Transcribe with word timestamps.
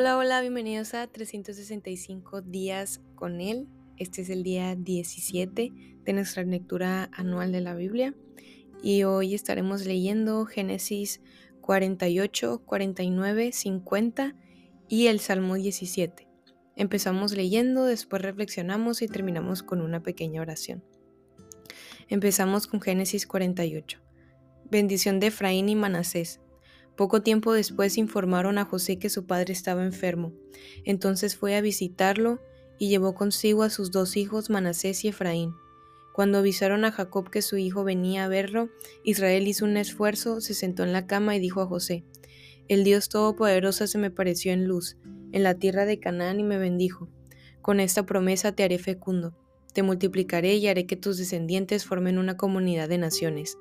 Hola, 0.00 0.16
hola, 0.16 0.40
bienvenidos 0.40 0.94
a 0.94 1.06
365 1.08 2.40
días 2.40 3.02
con 3.16 3.42
Él. 3.42 3.68
Este 3.98 4.22
es 4.22 4.30
el 4.30 4.42
día 4.42 4.74
17 4.74 5.72
de 6.04 6.12
nuestra 6.14 6.42
lectura 6.42 7.10
anual 7.12 7.52
de 7.52 7.60
la 7.60 7.74
Biblia 7.74 8.14
y 8.82 9.02
hoy 9.02 9.34
estaremos 9.34 9.84
leyendo 9.84 10.46
Génesis 10.46 11.20
48, 11.60 12.62
49, 12.64 13.52
50 13.52 14.36
y 14.88 15.08
el 15.08 15.20
Salmo 15.20 15.56
17. 15.56 16.26
Empezamos 16.76 17.32
leyendo, 17.32 17.84
después 17.84 18.22
reflexionamos 18.22 19.02
y 19.02 19.06
terminamos 19.06 19.62
con 19.62 19.82
una 19.82 20.02
pequeña 20.02 20.40
oración. 20.40 20.82
Empezamos 22.08 22.66
con 22.66 22.80
Génesis 22.80 23.26
48. 23.26 24.00
Bendición 24.64 25.20
de 25.20 25.26
Efraín 25.26 25.68
y 25.68 25.76
Manasés. 25.76 26.40
Poco 27.00 27.22
tiempo 27.22 27.54
después 27.54 27.96
informaron 27.96 28.58
a 28.58 28.66
José 28.66 28.98
que 28.98 29.08
su 29.08 29.24
padre 29.24 29.54
estaba 29.54 29.86
enfermo. 29.86 30.34
Entonces 30.84 31.34
fue 31.34 31.56
a 31.56 31.62
visitarlo 31.62 32.42
y 32.78 32.90
llevó 32.90 33.14
consigo 33.14 33.62
a 33.62 33.70
sus 33.70 33.90
dos 33.90 34.18
hijos 34.18 34.50
Manasés 34.50 35.02
y 35.06 35.08
Efraín. 35.08 35.54
Cuando 36.12 36.36
avisaron 36.36 36.84
a 36.84 36.92
Jacob 36.92 37.30
que 37.30 37.40
su 37.40 37.56
hijo 37.56 37.84
venía 37.84 38.26
a 38.26 38.28
verlo, 38.28 38.68
Israel 39.02 39.48
hizo 39.48 39.64
un 39.64 39.78
esfuerzo, 39.78 40.42
se 40.42 40.52
sentó 40.52 40.82
en 40.82 40.92
la 40.92 41.06
cama 41.06 41.34
y 41.34 41.40
dijo 41.40 41.62
a 41.62 41.66
José, 41.66 42.04
El 42.68 42.84
Dios 42.84 43.08
Todopoderoso 43.08 43.86
se 43.86 43.96
me 43.96 44.10
pareció 44.10 44.52
en 44.52 44.66
luz, 44.66 44.98
en 45.32 45.42
la 45.42 45.54
tierra 45.54 45.86
de 45.86 46.00
Canaán 46.00 46.38
y 46.38 46.42
me 46.42 46.58
bendijo. 46.58 47.08
Con 47.62 47.80
esta 47.80 48.04
promesa 48.04 48.52
te 48.52 48.62
haré 48.62 48.76
fecundo 48.76 49.34
te 49.72 49.82
multiplicaré 49.82 50.56
y 50.56 50.66
haré 50.68 50.86
que 50.86 50.96
tus 50.96 51.16
descendientes 51.16 51.84
formen 51.84 52.18
una 52.18 52.36
comunidad 52.36 52.88
de 52.88 52.98
naciones. 52.98 53.56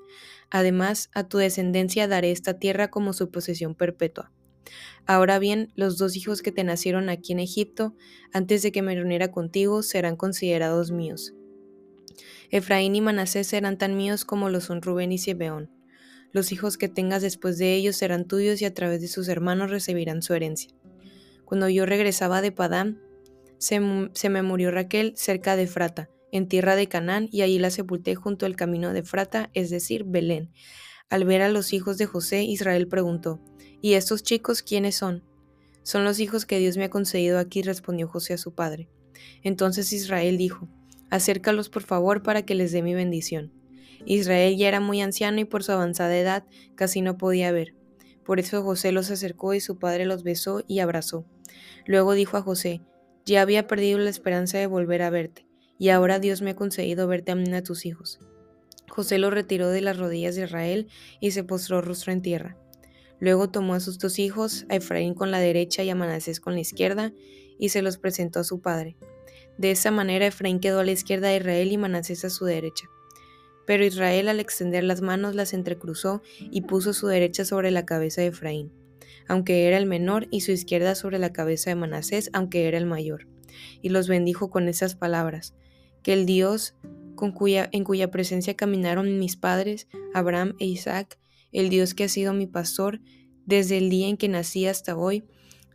Además, 0.51 1.09
a 1.13 1.27
tu 1.27 1.37
descendencia 1.37 2.07
daré 2.07 2.31
esta 2.31 2.59
tierra 2.59 2.89
como 2.89 3.13
su 3.13 3.29
posesión 3.31 3.75
perpetua. 3.75 4.31
Ahora 5.05 5.39
bien, 5.39 5.71
los 5.75 5.97
dos 5.97 6.15
hijos 6.15 6.41
que 6.41 6.51
te 6.51 6.63
nacieron 6.63 7.09
aquí 7.09 7.33
en 7.33 7.39
Egipto, 7.39 7.95
antes 8.31 8.61
de 8.61 8.71
que 8.71 8.81
me 8.81 8.95
reuniera 8.95 9.31
contigo, 9.31 9.81
serán 9.81 10.15
considerados 10.15 10.91
míos. 10.91 11.33
Efraín 12.51 12.95
y 12.95 13.01
Manasés 13.01 13.47
serán 13.47 13.77
tan 13.77 13.95
míos 13.95 14.25
como 14.25 14.49
lo 14.49 14.61
son 14.61 14.81
Rubén 14.81 15.11
y 15.11 15.17
Sibeón. 15.17 15.71
Los 16.31 16.51
hijos 16.51 16.77
que 16.77 16.89
tengas 16.89 17.21
después 17.21 17.57
de 17.57 17.73
ellos 17.73 17.95
serán 17.95 18.25
tuyos 18.25 18.61
y 18.61 18.65
a 18.65 18.73
través 18.73 19.01
de 19.01 19.07
sus 19.07 19.27
hermanos 19.27 19.71
recibirán 19.71 20.21
su 20.21 20.33
herencia. 20.33 20.71
Cuando 21.45 21.69
yo 21.69 21.85
regresaba 21.85 22.41
de 22.41 22.51
Padán, 22.51 23.01
se, 23.57 23.79
me 23.79 24.41
murió 24.43 24.71
Raquel 24.71 25.13
cerca 25.15 25.55
de 25.55 25.67
Frata, 25.67 26.09
en 26.31 26.47
tierra 26.47 26.75
de 26.75 26.87
Canaán, 26.87 27.27
y 27.31 27.41
allí 27.41 27.59
la 27.59 27.69
sepulté 27.69 28.15
junto 28.15 28.45
al 28.45 28.55
camino 28.55 28.93
de 28.93 29.03
Frata, 29.03 29.49
es 29.53 29.69
decir, 29.69 30.03
Belén. 30.05 30.51
Al 31.09 31.25
ver 31.25 31.41
a 31.41 31.49
los 31.49 31.73
hijos 31.73 31.97
de 31.97 32.05
José, 32.05 32.43
Israel 32.43 32.87
preguntó, 32.87 33.39
¿Y 33.81 33.93
estos 33.93 34.23
chicos 34.23 34.61
quiénes 34.61 34.95
son? 34.95 35.23
Son 35.83 36.03
los 36.03 36.19
hijos 36.19 36.45
que 36.45 36.59
Dios 36.59 36.77
me 36.77 36.85
ha 36.85 36.89
concedido 36.89 37.39
aquí, 37.39 37.61
respondió 37.61 38.07
José 38.07 38.33
a 38.33 38.37
su 38.37 38.53
padre. 38.53 38.89
Entonces 39.43 39.91
Israel 39.93 40.37
dijo, 40.37 40.67
Acércalos 41.09 41.69
por 41.69 41.83
favor 41.83 42.21
para 42.21 42.43
que 42.43 42.55
les 42.55 42.71
dé 42.71 42.83
mi 42.83 42.93
bendición. 42.93 43.51
Israel 44.05 44.55
ya 44.57 44.67
era 44.67 44.79
muy 44.79 45.01
anciano 45.01 45.39
y 45.39 45.45
por 45.45 45.63
su 45.63 45.71
avanzada 45.71 46.17
edad 46.17 46.45
casi 46.75 47.01
no 47.01 47.17
podía 47.17 47.51
ver. 47.51 47.73
Por 48.23 48.39
eso 48.39 48.61
José 48.61 48.91
los 48.91 49.09
acercó 49.09 49.53
y 49.55 49.59
su 49.59 49.79
padre 49.79 50.05
los 50.05 50.23
besó 50.23 50.63
y 50.67 50.79
abrazó. 50.79 51.25
Luego 51.85 52.13
dijo 52.13 52.37
a 52.37 52.41
José, 52.41 52.81
ya 53.25 53.41
había 53.41 53.67
perdido 53.67 53.97
la 53.97 54.09
esperanza 54.09 54.57
de 54.59 54.67
volver 54.67 55.01
a 55.01 55.09
verte, 55.09 55.47
y 55.79 55.89
ahora 55.89 56.19
Dios 56.19 56.43
me 56.43 56.51
ha 56.51 56.55
concedido 56.55 57.07
verte 57.07 57.31
a 57.31 57.35
mí 57.35 57.51
a 57.53 57.63
tus 57.63 57.87
hijos. 57.87 58.19
José 58.87 59.17
lo 59.17 59.31
retiró 59.31 59.69
de 59.69 59.81
las 59.81 59.97
rodillas 59.97 60.35
de 60.35 60.43
Israel 60.43 60.87
y 61.19 61.31
se 61.31 61.43
postró 61.43 61.81
rostro 61.81 62.13
en 62.13 62.21
tierra. 62.21 62.55
Luego 63.19 63.49
tomó 63.49 63.73
a 63.73 63.79
sus 63.79 63.97
dos 63.97 64.19
hijos, 64.19 64.65
a 64.69 64.75
Efraín 64.75 65.15
con 65.15 65.31
la 65.31 65.39
derecha 65.39 65.81
y 65.83 65.89
a 65.89 65.95
Manasés 65.95 66.39
con 66.39 66.53
la 66.53 66.61
izquierda, 66.61 67.11
y 67.57 67.69
se 67.69 67.81
los 67.81 67.97
presentó 67.97 68.39
a 68.39 68.43
su 68.43 68.61
padre. 68.61 68.95
De 69.57 69.71
esa 69.71 69.89
manera 69.89 70.27
Efraín 70.27 70.59
quedó 70.59 70.79
a 70.79 70.85
la 70.85 70.91
izquierda 70.91 71.29
de 71.29 71.37
Israel 71.37 71.71
y 71.71 71.77
Manasés 71.77 72.23
a 72.25 72.29
su 72.29 72.45
derecha. 72.45 72.87
Pero 73.65 73.83
Israel 73.83 74.29
al 74.29 74.39
extender 74.39 74.83
las 74.83 75.01
manos 75.01 75.33
las 75.33 75.53
entrecruzó 75.53 76.21
y 76.39 76.61
puso 76.61 76.93
su 76.93 77.07
derecha 77.07 77.45
sobre 77.45 77.71
la 77.71 77.85
cabeza 77.85 78.21
de 78.21 78.27
Efraín 78.27 78.71
aunque 79.29 79.67
era 79.67 79.77
el 79.77 79.85
menor, 79.85 80.27
y 80.31 80.41
su 80.41 80.51
izquierda 80.51 80.95
sobre 80.95 81.19
la 81.19 81.31
cabeza 81.31 81.69
de 81.69 81.75
Manasés, 81.75 82.31
aunque 82.33 82.67
era 82.67 82.79
el 82.79 82.87
mayor. 82.87 83.27
Y 83.81 83.89
los 83.89 84.07
bendijo 84.07 84.49
con 84.49 84.67
esas 84.67 84.95
palabras, 84.95 85.53
que 86.03 86.13
el 86.13 86.25
Dios 86.25 86.75
con 87.15 87.31
cuya, 87.31 87.69
en 87.71 87.83
cuya 87.83 88.11
presencia 88.11 88.55
caminaron 88.55 89.19
mis 89.19 89.35
padres, 89.35 89.87
Abraham 90.13 90.55
e 90.59 90.65
Isaac, 90.65 91.19
el 91.51 91.69
Dios 91.69 91.93
que 91.93 92.05
ha 92.05 92.09
sido 92.09 92.33
mi 92.33 92.47
pastor 92.47 93.01
desde 93.45 93.77
el 93.77 93.89
día 93.89 94.07
en 94.07 94.17
que 94.17 94.29
nací 94.29 94.65
hasta 94.65 94.95
hoy, 94.95 95.25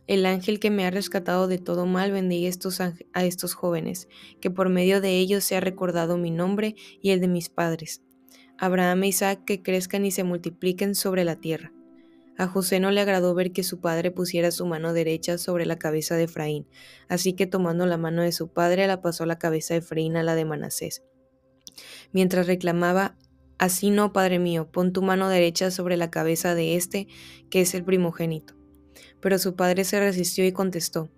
el 0.07 0.25
ángel 0.25 0.59
que 0.59 0.69
me 0.69 0.85
ha 0.85 0.91
rescatado 0.91 1.47
de 1.47 1.57
todo 1.57 1.85
mal 1.85 2.11
bendiga 2.11 2.47
estos 2.47 2.79
a 2.79 2.93
estos 3.15 3.53
jóvenes, 3.53 4.07
que 4.39 4.51
por 4.51 4.69
medio 4.69 5.01
de 5.01 5.17
ellos 5.17 5.43
se 5.43 5.55
ha 5.55 5.59
recordado 5.59 6.17
mi 6.17 6.31
nombre 6.31 6.75
y 7.01 7.09
el 7.09 7.19
de 7.19 7.27
mis 7.27 7.49
padres. 7.49 8.01
Abraham 8.57 9.03
e 9.03 9.07
Isaac 9.07 9.43
que 9.45 9.61
crezcan 9.61 10.05
y 10.05 10.11
se 10.11 10.23
multipliquen 10.23 10.95
sobre 10.95 11.25
la 11.25 11.35
tierra. 11.35 11.74
A 12.37 12.47
José 12.47 12.79
no 12.79 12.91
le 12.91 13.01
agradó 13.01 13.33
ver 13.33 13.51
que 13.53 13.63
su 13.63 13.79
padre 13.79 14.11
pusiera 14.11 14.51
su 14.51 14.65
mano 14.65 14.91
derecha 14.91 15.37
sobre 15.37 15.65
la 15.65 15.77
cabeza 15.77 16.15
de 16.15 16.23
Efraín, 16.23 16.67
así 17.07 17.33
que 17.33 17.47
tomando 17.47 17.85
la 17.85 17.97
mano 17.97 18.23
de 18.23 18.31
su 18.31 18.49
padre 18.49 18.87
la 18.87 19.01
pasó 19.01 19.25
la 19.25 19.39
cabeza 19.39 19.73
de 19.73 19.79
Efraín 19.79 20.17
a 20.17 20.23
la 20.23 20.35
de 20.35 20.45
Manasés. 20.45 21.03
Mientras 22.11 22.47
reclamaba, 22.47 23.15
Así 23.57 23.89
no, 23.89 24.11
padre 24.11 24.37
mío, 24.37 24.69
pon 24.69 24.91
tu 24.91 25.01
mano 25.01 25.29
derecha 25.29 25.71
sobre 25.71 25.95
la 25.95 26.11
cabeza 26.11 26.55
de 26.55 26.75
este, 26.75 27.07
que 27.49 27.61
es 27.61 27.73
el 27.73 27.85
primogénito. 27.85 28.53
Pero 29.21 29.39
su 29.39 29.55
padre 29.55 29.85
se 29.85 29.99
resistió 29.99 30.45
y 30.45 30.51
contestó, 30.51 31.09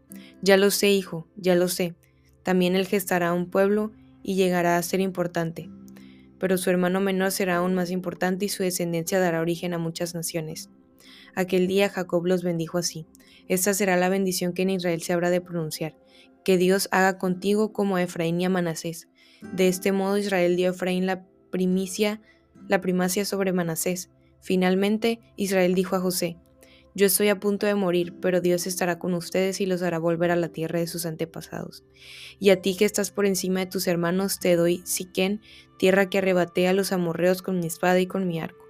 Ya 0.41 0.55
lo 0.57 0.69
sé, 0.69 0.91
hijo, 0.91 1.28
ya 1.35 1.55
lo 1.55 1.67
sé. 1.67 1.95
También 2.44 2.75
él 2.75 2.85
gestará 2.85 3.34
un 3.34 3.49
pueblo 3.49 3.91
y 4.22 4.35
llegará 4.35 4.78
a 4.78 4.84
ser 4.84 4.99
importante. 4.99 5.69
Pero 6.39 6.59
su 6.59 6.69
hermano 6.69 7.01
menor 7.01 7.31
será 7.31 7.57
aún 7.57 7.73
más 7.73 7.89
importante 7.89 8.45
y 8.45 8.49
su 8.49 8.61
descendencia 8.61 9.19
dará 9.19 9.41
origen 9.41 9.73
a 9.73 9.79
muchas 9.79 10.13
naciones. 10.13 10.69
Aquel 11.37 11.67
día 11.67 11.87
Jacob 11.87 12.25
los 12.25 12.41
bendijo 12.41 12.79
así. 12.79 13.05
Esta 13.47 13.75
será 13.75 13.95
la 13.95 14.09
bendición 14.09 14.53
que 14.53 14.63
en 14.63 14.71
Israel 14.71 15.03
se 15.03 15.13
habrá 15.13 15.29
de 15.29 15.39
pronunciar. 15.39 15.95
Que 16.43 16.57
Dios 16.57 16.89
haga 16.91 17.19
contigo 17.19 17.71
como 17.71 17.95
a 17.95 18.01
Efraín 18.01 18.41
y 18.41 18.45
a 18.45 18.49
Manasés. 18.49 19.07
De 19.53 19.67
este 19.67 19.91
modo 19.91 20.17
Israel 20.17 20.55
dio 20.55 20.69
a 20.69 20.71
Efraín 20.73 21.05
la 21.05 21.27
primicia, 21.51 22.21
la 22.67 22.81
primacia 22.81 23.23
sobre 23.23 23.53
Manasés. 23.53 24.09
Finalmente 24.41 25.19
Israel 25.35 25.75
dijo 25.75 25.95
a 25.95 25.99
José, 25.99 26.37
yo 26.95 27.05
estoy 27.05 27.27
a 27.27 27.39
punto 27.39 27.67
de 27.67 27.75
morir, 27.75 28.15
pero 28.19 28.41
Dios 28.41 28.65
estará 28.65 28.97
con 28.97 29.13
ustedes 29.13 29.61
y 29.61 29.67
los 29.67 29.83
hará 29.83 29.99
volver 29.99 30.31
a 30.31 30.35
la 30.35 30.49
tierra 30.49 30.79
de 30.79 30.87
sus 30.87 31.05
antepasados. 31.05 31.83
Y 32.39 32.49
a 32.49 32.63
ti 32.63 32.75
que 32.75 32.85
estás 32.85 33.11
por 33.11 33.27
encima 33.27 33.59
de 33.59 33.67
tus 33.67 33.85
hermanos 33.85 34.39
te 34.39 34.55
doy 34.55 34.81
Siquén, 34.87 35.41
tierra 35.77 36.09
que 36.09 36.17
arrebaté 36.17 36.67
a 36.67 36.73
los 36.73 36.91
amorreos 36.91 37.43
con 37.43 37.59
mi 37.59 37.67
espada 37.67 37.99
y 37.99 38.07
con 38.07 38.27
mi 38.27 38.39
arco. 38.39 38.65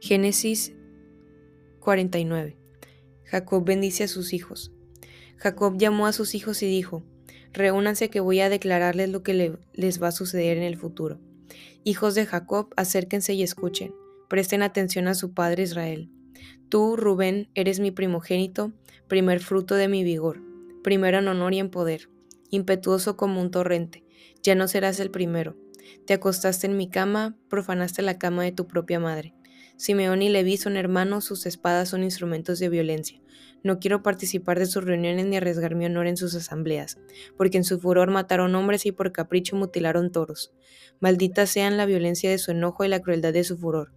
Génesis 0.00 0.74
49. 1.80 2.56
Jacob 3.24 3.64
bendice 3.64 4.04
a 4.04 4.08
sus 4.08 4.32
hijos. 4.32 4.72
Jacob 5.36 5.76
llamó 5.78 6.06
a 6.06 6.12
sus 6.12 6.34
hijos 6.34 6.62
y 6.62 6.66
dijo, 6.66 7.02
Reúnanse 7.52 8.10
que 8.10 8.20
voy 8.20 8.40
a 8.40 8.48
declararles 8.48 9.08
lo 9.08 9.22
que 9.22 9.58
les 9.72 10.02
va 10.02 10.08
a 10.08 10.12
suceder 10.12 10.56
en 10.56 10.62
el 10.62 10.76
futuro. 10.76 11.18
Hijos 11.82 12.14
de 12.14 12.26
Jacob, 12.26 12.68
acérquense 12.76 13.34
y 13.34 13.42
escuchen. 13.42 13.92
Presten 14.28 14.62
atención 14.62 15.08
a 15.08 15.14
su 15.14 15.32
padre 15.32 15.64
Israel. 15.64 16.10
Tú, 16.68 16.96
Rubén, 16.96 17.48
eres 17.54 17.80
mi 17.80 17.90
primogénito, 17.90 18.72
primer 19.08 19.40
fruto 19.40 19.74
de 19.74 19.88
mi 19.88 20.04
vigor, 20.04 20.40
primero 20.84 21.18
en 21.18 21.26
honor 21.26 21.54
y 21.54 21.58
en 21.58 21.70
poder, 21.70 22.08
impetuoso 22.50 23.16
como 23.16 23.40
un 23.40 23.50
torrente. 23.50 24.04
Ya 24.42 24.54
no 24.54 24.68
serás 24.68 25.00
el 25.00 25.10
primero. 25.10 25.56
Te 26.06 26.14
acostaste 26.14 26.68
en 26.68 26.76
mi 26.76 26.88
cama, 26.88 27.36
profanaste 27.48 28.02
la 28.02 28.18
cama 28.18 28.44
de 28.44 28.52
tu 28.52 28.68
propia 28.68 29.00
madre. 29.00 29.34
Simeón 29.80 30.20
y 30.20 30.28
Leví 30.28 30.58
son 30.58 30.76
hermanos, 30.76 31.24
sus 31.24 31.46
espadas 31.46 31.88
son 31.88 32.04
instrumentos 32.04 32.58
de 32.58 32.68
violencia. 32.68 33.18
No 33.64 33.78
quiero 33.78 34.02
participar 34.02 34.58
de 34.58 34.66
sus 34.66 34.84
reuniones 34.84 35.24
ni 35.24 35.38
arriesgar 35.38 35.74
mi 35.74 35.86
honor 35.86 36.06
en 36.06 36.18
sus 36.18 36.34
asambleas, 36.34 36.98
porque 37.38 37.56
en 37.56 37.64
su 37.64 37.80
furor 37.80 38.10
mataron 38.10 38.54
hombres 38.54 38.84
y 38.84 38.92
por 38.92 39.10
capricho 39.10 39.56
mutilaron 39.56 40.12
toros. 40.12 40.52
Malditas 41.00 41.48
sean 41.48 41.78
la 41.78 41.86
violencia 41.86 42.28
de 42.28 42.36
su 42.36 42.50
enojo 42.50 42.84
y 42.84 42.88
la 42.88 43.00
crueldad 43.00 43.32
de 43.32 43.42
su 43.42 43.56
furor. 43.56 43.94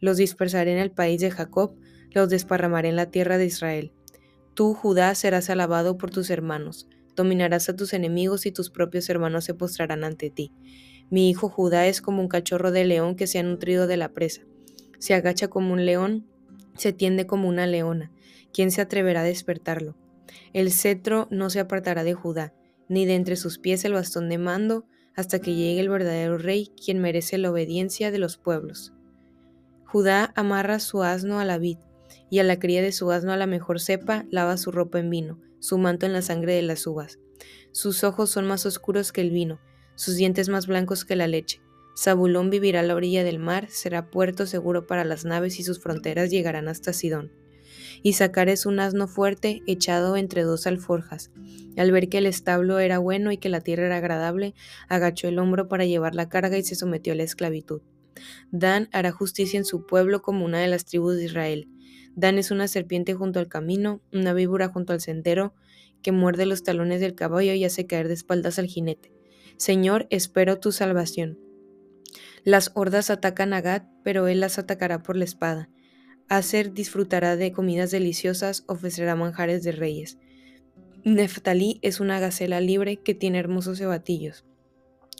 Los 0.00 0.16
dispersaré 0.16 0.72
en 0.72 0.78
el 0.78 0.90
país 0.90 1.20
de 1.20 1.30
Jacob, 1.30 1.76
los 2.10 2.28
desparramaré 2.28 2.88
en 2.88 2.96
la 2.96 3.12
tierra 3.12 3.38
de 3.38 3.46
Israel. 3.46 3.92
Tú, 4.54 4.74
Judá, 4.74 5.14
serás 5.14 5.50
alabado 5.50 5.98
por 5.98 6.10
tus 6.10 6.30
hermanos, 6.30 6.88
dominarás 7.14 7.68
a 7.68 7.76
tus 7.76 7.92
enemigos 7.92 8.44
y 8.44 8.50
tus 8.50 8.70
propios 8.70 9.08
hermanos 9.08 9.44
se 9.44 9.54
postrarán 9.54 10.02
ante 10.02 10.30
ti. 10.30 10.52
Mi 11.10 11.30
hijo 11.30 11.48
Judá 11.48 11.86
es 11.86 12.02
como 12.02 12.20
un 12.20 12.28
cachorro 12.28 12.72
de 12.72 12.84
león 12.84 13.14
que 13.14 13.28
se 13.28 13.38
ha 13.38 13.44
nutrido 13.44 13.86
de 13.86 13.98
la 13.98 14.08
presa 14.08 14.42
se 15.02 15.14
agacha 15.14 15.48
como 15.48 15.72
un 15.72 15.84
león, 15.84 16.28
se 16.76 16.92
tiende 16.92 17.26
como 17.26 17.48
una 17.48 17.66
leona. 17.66 18.12
¿Quién 18.52 18.70
se 18.70 18.80
atreverá 18.80 19.22
a 19.22 19.24
despertarlo? 19.24 19.96
El 20.52 20.70
cetro 20.70 21.26
no 21.28 21.50
se 21.50 21.58
apartará 21.58 22.04
de 22.04 22.14
Judá, 22.14 22.54
ni 22.88 23.04
de 23.04 23.16
entre 23.16 23.34
sus 23.34 23.58
pies 23.58 23.84
el 23.84 23.94
bastón 23.94 24.28
de 24.28 24.38
mando, 24.38 24.86
hasta 25.16 25.40
que 25.40 25.56
llegue 25.56 25.80
el 25.80 25.88
verdadero 25.88 26.38
rey, 26.38 26.70
quien 26.80 27.00
merece 27.00 27.36
la 27.36 27.50
obediencia 27.50 28.12
de 28.12 28.18
los 28.18 28.36
pueblos. 28.36 28.92
Judá 29.86 30.32
amarra 30.36 30.78
su 30.78 31.02
asno 31.02 31.40
a 31.40 31.44
la 31.44 31.58
vid, 31.58 31.78
y 32.30 32.38
a 32.38 32.44
la 32.44 32.60
cría 32.60 32.80
de 32.80 32.92
su 32.92 33.10
asno 33.10 33.32
a 33.32 33.36
la 33.36 33.48
mejor 33.48 33.80
cepa 33.80 34.24
lava 34.30 34.56
su 34.56 34.70
ropa 34.70 35.00
en 35.00 35.10
vino, 35.10 35.40
su 35.58 35.78
manto 35.78 36.06
en 36.06 36.12
la 36.12 36.22
sangre 36.22 36.54
de 36.54 36.62
las 36.62 36.86
uvas. 36.86 37.18
Sus 37.72 38.04
ojos 38.04 38.30
son 38.30 38.46
más 38.46 38.66
oscuros 38.66 39.10
que 39.10 39.22
el 39.22 39.32
vino, 39.32 39.58
sus 39.96 40.14
dientes 40.14 40.48
más 40.48 40.68
blancos 40.68 41.04
que 41.04 41.16
la 41.16 41.26
leche. 41.26 41.60
Zabulón 41.96 42.50
vivirá 42.50 42.80
a 42.80 42.82
la 42.82 42.94
orilla 42.94 43.24
del 43.24 43.38
mar, 43.38 43.68
será 43.68 44.10
puerto 44.10 44.46
seguro 44.46 44.86
para 44.86 45.04
las 45.04 45.24
naves 45.24 45.58
y 45.58 45.62
sus 45.62 45.80
fronteras 45.80 46.30
llegarán 46.30 46.68
hasta 46.68 46.92
Sidón. 46.92 47.30
Isaacar 48.02 48.48
es 48.48 48.66
un 48.66 48.80
asno 48.80 49.06
fuerte 49.06 49.62
echado 49.66 50.16
entre 50.16 50.42
dos 50.42 50.66
alforjas. 50.66 51.30
Al 51.76 51.92
ver 51.92 52.08
que 52.08 52.18
el 52.18 52.26
establo 52.26 52.78
era 52.78 52.98
bueno 52.98 53.30
y 53.30 53.38
que 53.38 53.48
la 53.48 53.60
tierra 53.60 53.86
era 53.86 53.98
agradable, 53.98 54.54
agachó 54.88 55.28
el 55.28 55.38
hombro 55.38 55.68
para 55.68 55.84
llevar 55.84 56.14
la 56.14 56.28
carga 56.28 56.58
y 56.58 56.62
se 56.62 56.74
sometió 56.74 57.12
a 57.12 57.16
la 57.16 57.22
esclavitud. 57.22 57.82
Dan 58.50 58.88
hará 58.92 59.12
justicia 59.12 59.58
en 59.58 59.64
su 59.64 59.86
pueblo 59.86 60.22
como 60.22 60.44
una 60.44 60.58
de 60.58 60.68
las 60.68 60.84
tribus 60.84 61.16
de 61.16 61.24
Israel. 61.24 61.68
Dan 62.14 62.38
es 62.38 62.50
una 62.50 62.68
serpiente 62.68 63.14
junto 63.14 63.38
al 63.38 63.48
camino, 63.48 64.00
una 64.12 64.34
víbora 64.34 64.68
junto 64.68 64.92
al 64.92 65.00
sendero, 65.00 65.54
que 66.02 66.12
muerde 66.12 66.46
los 66.46 66.62
talones 66.62 67.00
del 67.00 67.14
caballo 67.14 67.52
y 67.54 67.64
hace 67.64 67.86
caer 67.86 68.08
de 68.08 68.14
espaldas 68.14 68.58
al 68.58 68.66
jinete. 68.66 69.12
Señor, 69.56 70.06
espero 70.10 70.58
tu 70.58 70.72
salvación. 70.72 71.38
Las 72.44 72.72
hordas 72.74 73.10
atacan 73.10 73.52
a 73.52 73.60
Gad, 73.60 73.82
pero 74.02 74.26
él 74.26 74.40
las 74.40 74.58
atacará 74.58 75.02
por 75.02 75.16
la 75.16 75.24
espada. 75.24 75.68
Aser 76.28 76.72
disfrutará 76.72 77.36
de 77.36 77.52
comidas 77.52 77.90
deliciosas, 77.90 78.64
ofrecerá 78.66 79.14
manjares 79.14 79.62
de 79.62 79.72
reyes. 79.72 80.18
Neftalí 81.04 81.78
es 81.82 82.00
una 82.00 82.18
gacela 82.18 82.60
libre 82.60 82.96
que 82.96 83.14
tiene 83.14 83.38
hermosos 83.38 83.78
cebatillos. 83.78 84.44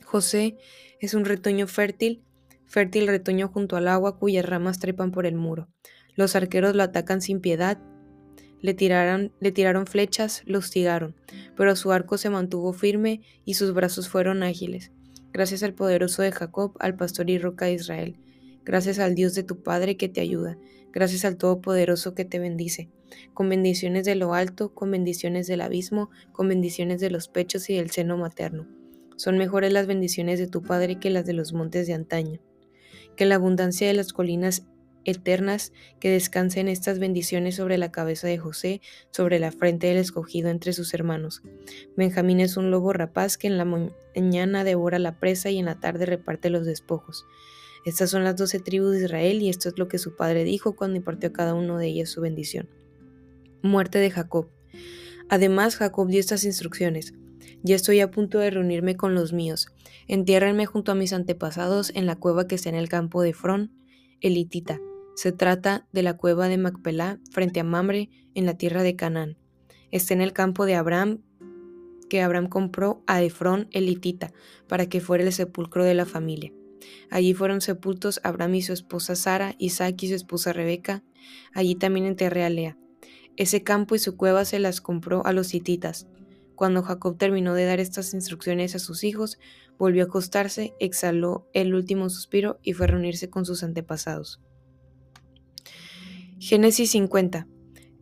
José 0.04 0.56
es 1.00 1.14
un 1.14 1.24
retoño 1.24 1.66
fértil, 1.66 2.24
fértil 2.66 3.06
retoño 3.06 3.48
junto 3.48 3.76
al 3.76 3.88
agua 3.88 4.18
cuyas 4.18 4.44
ramas 4.44 4.80
trepan 4.80 5.12
por 5.12 5.26
el 5.26 5.36
muro. 5.36 5.68
Los 6.16 6.34
arqueros 6.34 6.74
lo 6.74 6.82
atacan 6.82 7.20
sin 7.20 7.40
piedad, 7.40 7.78
le 8.60 8.74
tiraron, 8.74 9.32
le 9.40 9.52
tiraron 9.52 9.86
flechas, 9.86 10.42
lo 10.46 10.58
hostigaron, 10.58 11.16
pero 11.56 11.76
su 11.76 11.92
arco 11.92 12.16
se 12.16 12.30
mantuvo 12.30 12.72
firme 12.72 13.20
y 13.44 13.54
sus 13.54 13.74
brazos 13.74 14.08
fueron 14.08 14.42
ágiles. 14.42 14.92
Gracias 15.32 15.62
al 15.62 15.72
poderoso 15.72 16.20
de 16.20 16.30
Jacob, 16.30 16.74
al 16.78 16.94
pastor 16.94 17.30
y 17.30 17.38
roca 17.38 17.64
de 17.64 17.72
Israel. 17.72 18.16
Gracias 18.64 18.98
al 18.98 19.14
Dios 19.14 19.34
de 19.34 19.42
tu 19.42 19.62
Padre 19.62 19.96
que 19.96 20.10
te 20.10 20.20
ayuda. 20.20 20.58
Gracias 20.92 21.24
al 21.24 21.38
Todopoderoso 21.38 22.14
que 22.14 22.26
te 22.26 22.38
bendice. 22.38 22.90
Con 23.32 23.48
bendiciones 23.48 24.04
de 24.04 24.14
lo 24.14 24.34
alto, 24.34 24.74
con 24.74 24.90
bendiciones 24.90 25.46
del 25.46 25.62
abismo, 25.62 26.10
con 26.32 26.48
bendiciones 26.48 27.00
de 27.00 27.08
los 27.08 27.28
pechos 27.28 27.70
y 27.70 27.76
del 27.76 27.90
seno 27.90 28.18
materno. 28.18 28.66
Son 29.16 29.38
mejores 29.38 29.72
las 29.72 29.86
bendiciones 29.86 30.38
de 30.38 30.48
tu 30.48 30.62
Padre 30.62 30.98
que 30.98 31.08
las 31.08 31.24
de 31.24 31.32
los 31.32 31.54
montes 31.54 31.86
de 31.86 31.94
antaño. 31.94 32.40
Que 33.16 33.24
la 33.24 33.36
abundancia 33.36 33.86
de 33.86 33.94
las 33.94 34.12
colinas 34.12 34.64
eternas, 35.04 35.72
que 36.00 36.10
descansen 36.10 36.68
estas 36.68 36.98
bendiciones 36.98 37.56
sobre 37.56 37.78
la 37.78 37.92
cabeza 37.92 38.26
de 38.26 38.38
José, 38.38 38.80
sobre 39.10 39.38
la 39.38 39.52
frente 39.52 39.88
del 39.88 39.96
escogido 39.96 40.50
entre 40.50 40.72
sus 40.72 40.94
hermanos. 40.94 41.42
Benjamín 41.96 42.40
es 42.40 42.56
un 42.56 42.70
lobo 42.70 42.92
rapaz 42.92 43.36
que 43.38 43.46
en 43.46 43.58
la 43.58 43.64
mañana 43.64 44.64
devora 44.64 44.98
la 44.98 45.18
presa 45.18 45.50
y 45.50 45.58
en 45.58 45.66
la 45.66 45.80
tarde 45.80 46.06
reparte 46.06 46.50
los 46.50 46.66
despojos. 46.66 47.26
Estas 47.84 48.10
son 48.10 48.22
las 48.22 48.36
doce 48.36 48.60
tribus 48.60 48.92
de 48.92 49.04
Israel 49.04 49.42
y 49.42 49.48
esto 49.48 49.68
es 49.68 49.78
lo 49.78 49.88
que 49.88 49.98
su 49.98 50.14
padre 50.14 50.44
dijo 50.44 50.76
cuando 50.76 50.96
impartió 50.96 51.30
a 51.30 51.32
cada 51.32 51.54
uno 51.54 51.78
de 51.78 51.88
ellas 51.88 52.10
su 52.10 52.20
bendición. 52.20 52.68
Muerte 53.62 53.98
de 53.98 54.10
Jacob. 54.10 54.48
Además, 55.28 55.76
Jacob 55.76 56.08
dio 56.08 56.20
estas 56.20 56.44
instrucciones. 56.44 57.14
Ya 57.62 57.74
estoy 57.74 58.00
a 58.00 58.10
punto 58.10 58.38
de 58.38 58.50
reunirme 58.50 58.96
con 58.96 59.14
los 59.14 59.32
míos. 59.32 59.68
Entiérrenme 60.08 60.66
junto 60.66 60.92
a 60.92 60.94
mis 60.94 61.12
antepasados 61.12 61.92
en 61.94 62.06
la 62.06 62.16
cueva 62.16 62.46
que 62.46 62.56
está 62.56 62.68
en 62.68 62.74
el 62.74 62.88
campo 62.88 63.22
de 63.22 63.32
Frón, 63.32 63.72
elitita. 64.20 64.80
Se 65.14 65.32
trata 65.32 65.86
de 65.92 66.02
la 66.02 66.16
cueva 66.16 66.48
de 66.48 66.58
Macpelá 66.58 67.20
frente 67.30 67.60
a 67.60 67.64
Mamre 67.64 68.10
en 68.34 68.46
la 68.46 68.56
tierra 68.56 68.82
de 68.82 68.96
Canaán. 68.96 69.36
Está 69.90 70.14
en 70.14 70.22
el 70.22 70.32
campo 70.32 70.64
de 70.64 70.74
Abraham 70.74 71.22
que 72.08 72.22
Abraham 72.22 72.48
compró 72.48 73.02
a 73.06 73.22
Efrón 73.22 73.68
elitita 73.72 74.32
para 74.68 74.86
que 74.86 75.00
fuera 75.00 75.24
el 75.24 75.32
sepulcro 75.32 75.84
de 75.84 75.94
la 75.94 76.06
familia. 76.06 76.52
Allí 77.10 77.34
fueron 77.34 77.60
sepultos 77.60 78.20
Abraham 78.22 78.56
y 78.56 78.62
su 78.62 78.72
esposa 78.72 79.16
Sara, 79.16 79.54
Isaac 79.58 80.02
y 80.02 80.08
su 80.08 80.14
esposa 80.14 80.52
Rebeca. 80.52 81.02
Allí 81.54 81.74
también 81.74 82.06
enterré 82.06 82.44
a 82.44 82.50
Lea. 82.50 82.76
Ese 83.36 83.62
campo 83.62 83.94
y 83.94 83.98
su 83.98 84.16
cueva 84.16 84.44
se 84.44 84.58
las 84.58 84.80
compró 84.80 85.24
a 85.24 85.32
los 85.32 85.54
hititas. 85.54 86.06
Cuando 86.54 86.82
Jacob 86.82 87.16
terminó 87.16 87.54
de 87.54 87.64
dar 87.64 87.80
estas 87.80 88.12
instrucciones 88.14 88.74
a 88.74 88.78
sus 88.78 89.04
hijos, 89.04 89.38
volvió 89.78 90.02
a 90.02 90.06
acostarse, 90.06 90.74
exhaló 90.80 91.48
el 91.54 91.74
último 91.74 92.10
suspiro 92.10 92.60
y 92.62 92.74
fue 92.74 92.86
a 92.86 92.88
reunirse 92.88 93.30
con 93.30 93.46
sus 93.46 93.62
antepasados. 93.62 94.40
Génesis 96.44 96.90
50. 96.90 97.46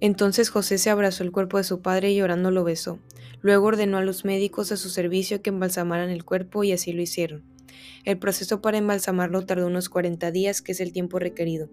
Entonces 0.00 0.48
José 0.48 0.78
se 0.78 0.88
abrazó 0.88 1.24
el 1.24 1.30
cuerpo 1.30 1.58
de 1.58 1.64
su 1.64 1.82
padre 1.82 2.10
y 2.10 2.16
llorando 2.16 2.50
lo 2.50 2.64
besó. 2.64 2.98
Luego 3.42 3.66
ordenó 3.66 3.98
a 3.98 4.02
los 4.02 4.24
médicos 4.24 4.72
a 4.72 4.78
su 4.78 4.88
servicio 4.88 5.42
que 5.42 5.50
embalsamaran 5.50 6.08
el 6.08 6.24
cuerpo 6.24 6.64
y 6.64 6.72
así 6.72 6.94
lo 6.94 7.02
hicieron. 7.02 7.44
El 8.06 8.18
proceso 8.18 8.62
para 8.62 8.78
embalsamarlo 8.78 9.44
tardó 9.44 9.66
unos 9.66 9.90
40 9.90 10.30
días, 10.30 10.62
que 10.62 10.72
es 10.72 10.80
el 10.80 10.90
tiempo 10.90 11.18
requerido. 11.18 11.68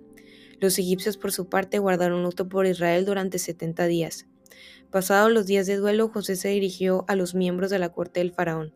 Los 0.59 0.77
egipcios 0.77 1.15
por 1.15 1.31
su 1.31 1.47
parte 1.47 1.79
guardaron 1.79 2.21
luto 2.21 2.49
por 2.49 2.65
Israel 2.65 3.05
durante 3.05 3.39
70 3.39 3.87
días. 3.87 4.25
Pasados 4.91 5.31
los 5.31 5.45
días 5.45 5.67
de 5.67 5.77
duelo, 5.77 6.09
José 6.09 6.35
se 6.35 6.49
dirigió 6.49 7.05
a 7.07 7.15
los 7.15 7.33
miembros 7.33 7.69
de 7.69 7.79
la 7.79 7.93
corte 7.93 8.19
del 8.19 8.33
faraón. 8.33 8.73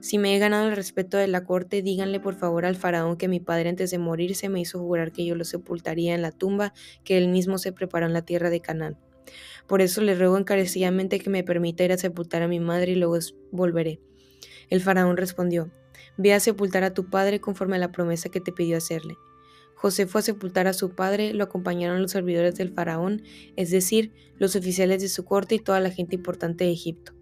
Si 0.00 0.18
me 0.18 0.34
he 0.34 0.38
ganado 0.38 0.68
el 0.68 0.76
respeto 0.76 1.16
de 1.16 1.26
la 1.26 1.44
corte, 1.44 1.82
díganle 1.82 2.20
por 2.20 2.34
favor 2.34 2.64
al 2.64 2.76
faraón 2.76 3.16
que 3.16 3.28
mi 3.28 3.40
padre 3.40 3.70
antes 3.70 3.90
de 3.90 3.98
morirse 3.98 4.48
me 4.48 4.60
hizo 4.60 4.78
jurar 4.78 5.12
que 5.12 5.24
yo 5.24 5.34
lo 5.34 5.44
sepultaría 5.44 6.14
en 6.14 6.22
la 6.22 6.32
tumba 6.32 6.72
que 7.04 7.18
él 7.18 7.28
mismo 7.28 7.58
se 7.58 7.72
preparó 7.72 8.06
en 8.06 8.12
la 8.12 8.22
tierra 8.22 8.50
de 8.50 8.60
Canaán. 8.60 8.98
Por 9.66 9.80
eso 9.80 10.00
le 10.02 10.14
ruego 10.14 10.36
encarecidamente 10.38 11.18
que 11.18 11.30
me 11.30 11.44
permita 11.44 11.84
ir 11.84 11.92
a 11.92 11.98
sepultar 11.98 12.42
a 12.42 12.48
mi 12.48 12.60
madre 12.60 12.92
y 12.92 12.96
luego 12.96 13.18
volveré. 13.50 14.00
El 14.68 14.80
faraón 14.80 15.16
respondió, 15.16 15.70
Ve 16.16 16.32
a 16.32 16.40
sepultar 16.40 16.84
a 16.84 16.94
tu 16.94 17.10
padre 17.10 17.40
conforme 17.40 17.76
a 17.76 17.80
la 17.80 17.92
promesa 17.92 18.28
que 18.28 18.40
te 18.40 18.52
pidió 18.52 18.76
hacerle. 18.76 19.16
José 19.74 20.06
fue 20.06 20.20
a 20.20 20.22
sepultar 20.22 20.66
a 20.66 20.72
su 20.72 20.94
padre, 20.94 21.34
lo 21.34 21.44
acompañaron 21.44 22.00
los 22.00 22.12
servidores 22.12 22.54
del 22.54 22.72
faraón, 22.72 23.22
es 23.56 23.70
decir, 23.70 24.12
los 24.38 24.54
oficiales 24.56 25.02
de 25.02 25.08
su 25.08 25.24
corte 25.24 25.56
y 25.56 25.58
toda 25.58 25.80
la 25.80 25.90
gente 25.90 26.14
importante 26.14 26.64
de 26.64 26.70
Egipto. 26.70 27.12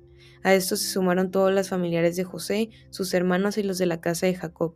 A 0.42 0.54
esto 0.54 0.76
se 0.76 0.88
sumaron 0.88 1.30
todos 1.30 1.52
los 1.52 1.68
familiares 1.68 2.16
de 2.16 2.24
José, 2.24 2.70
sus 2.90 3.14
hermanos 3.14 3.58
y 3.58 3.62
los 3.62 3.78
de 3.78 3.86
la 3.86 4.00
casa 4.00 4.26
de 4.26 4.34
Jacob. 4.34 4.74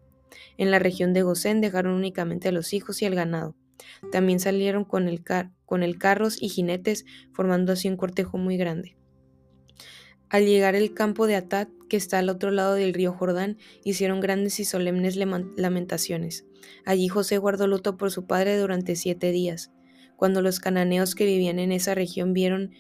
En 0.57 0.71
la 0.71 0.79
región 0.79 1.13
de 1.13 1.23
Gosén 1.23 1.61
dejaron 1.61 1.95
únicamente 1.95 2.49
a 2.49 2.53
los 2.53 2.73
hijos 2.73 3.03
y 3.03 3.07
al 3.07 3.15
ganado. 3.15 3.57
También 4.13 4.41
salieron 4.41 4.85
con 4.85 5.09
el, 5.09 5.99
carros 5.99 6.43
y 6.43 6.49
jinetes, 6.49 7.05
formando 7.33 7.73
así 7.73 7.89
un 7.89 7.97
cortejo 7.97 8.39
muy 8.39 8.57
grande. 8.57 8.97
Al 10.29 10.45
llegar 10.45 10.75
al 10.75 10.93
campo 10.93 11.27
de 11.27 11.37
Atat, 11.37 11.69
que 11.89 11.97
está 11.97 12.19
al 12.19 12.29
otro 12.29 12.51
lado 12.51 12.75
del 12.75 12.95
río 12.95 13.13
Jordán, 13.13 13.59
hicieron 13.85 14.21
grandes 14.21 14.59
y 14.59 14.65
solemnes 14.65 15.17
lamentaciones. 15.17 16.47
Allí 16.85 17.09
José 17.09 17.39
guardó 17.39 17.69
luto 17.69 17.97
por 17.97 18.11
su 18.11 18.27
padre 18.27 18.59
durante 18.59 18.97
siete 18.97 19.31
días. 19.31 19.71
Cuando 20.17 20.43
los 20.43 20.59
cananeos 20.59 21.15
que 21.15 21.27
vivían 21.27 21.59
en 21.59 21.71
esa 21.71 21.95
región 21.95 22.33
vieron 22.33 22.73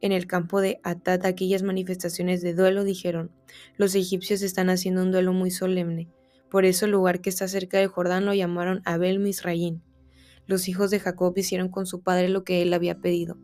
en 0.00 0.12
el 0.12 0.26
campo 0.26 0.60
de 0.60 0.80
Atat 0.82 1.24
aquellas 1.24 1.62
manifestaciones 1.62 2.42
de 2.42 2.54
duelo, 2.54 2.84
dijeron, 2.84 3.30
los 3.76 3.94
egipcios 3.94 4.42
están 4.42 4.70
haciendo 4.70 5.02
un 5.02 5.12
duelo 5.12 5.32
muy 5.32 5.50
solemne. 5.50 6.08
Por 6.50 6.64
eso 6.64 6.86
el 6.86 6.92
lugar 6.92 7.20
que 7.20 7.30
está 7.30 7.46
cerca 7.48 7.78
del 7.78 7.88
Jordán 7.88 8.24
lo 8.24 8.34
llamaron 8.34 8.80
Abel 8.84 9.18
Misraín. 9.18 9.82
Los 10.46 10.66
hijos 10.68 10.90
de 10.90 10.98
Jacob 10.98 11.34
hicieron 11.36 11.68
con 11.68 11.86
su 11.86 12.00
padre 12.00 12.28
lo 12.30 12.42
que 12.42 12.62
él 12.62 12.72
había 12.72 13.00
pedido. 13.00 13.36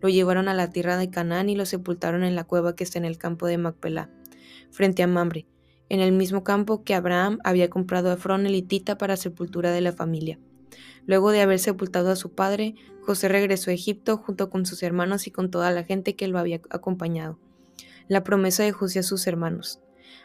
Lo 0.00 0.08
llevaron 0.08 0.48
a 0.48 0.54
la 0.54 0.70
tierra 0.70 0.96
de 0.96 1.10
Canaán 1.10 1.50
y 1.50 1.54
lo 1.54 1.66
sepultaron 1.66 2.24
en 2.24 2.34
la 2.34 2.44
cueva 2.44 2.74
que 2.74 2.84
está 2.84 2.98
en 2.98 3.04
el 3.04 3.18
campo 3.18 3.46
de 3.46 3.58
Macpelá, 3.58 4.10
frente 4.70 5.02
a 5.02 5.06
Mamre, 5.06 5.46
en 5.90 6.00
el 6.00 6.12
mismo 6.12 6.44
campo 6.44 6.82
que 6.82 6.94
Abraham 6.94 7.38
había 7.44 7.68
comprado 7.68 8.10
a 8.10 8.14
Efrón 8.14 8.46
elitita 8.46 8.96
para 8.96 9.16
sepultura 9.16 9.70
de 9.70 9.82
la 9.82 9.92
familia. 9.92 10.38
Luego 11.06 11.30
de 11.30 11.40
haber 11.40 11.58
sepultado 11.58 12.10
a 12.10 12.16
su 12.16 12.34
padre, 12.34 12.74
José 13.00 13.28
regresó 13.28 13.70
a 13.70 13.74
Egipto 13.74 14.16
junto 14.16 14.50
con 14.50 14.66
sus 14.66 14.82
hermanos 14.82 15.26
y 15.26 15.30
con 15.30 15.50
toda 15.50 15.70
la 15.70 15.84
gente 15.84 16.16
que 16.16 16.28
lo 16.28 16.38
había 16.38 16.60
acompañado. 16.70 17.38
La 18.08 18.24
promesa 18.24 18.62
de 18.62 18.72
José 18.72 19.00
a 19.00 19.02
sus 19.02 19.26
hermanos. 19.26 19.80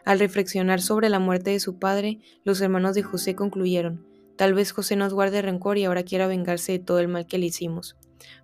Al 0.05 0.19
reflexionar 0.19 0.81
sobre 0.81 1.09
la 1.09 1.19
muerte 1.19 1.51
de 1.51 1.59
su 1.59 1.77
padre, 1.77 2.19
los 2.43 2.59
hermanos 2.61 2.95
de 2.95 3.03
José 3.03 3.35
concluyeron, 3.35 4.05
Tal 4.35 4.55
vez 4.55 4.71
José 4.71 4.95
nos 4.95 5.13
guarde 5.13 5.43
rencor 5.43 5.77
y 5.77 5.85
ahora 5.85 6.03
quiera 6.03 6.25
vengarse 6.25 6.71
de 6.71 6.79
todo 6.79 6.99
el 6.99 7.07
mal 7.07 7.27
que 7.27 7.37
le 7.37 7.45
hicimos. 7.45 7.95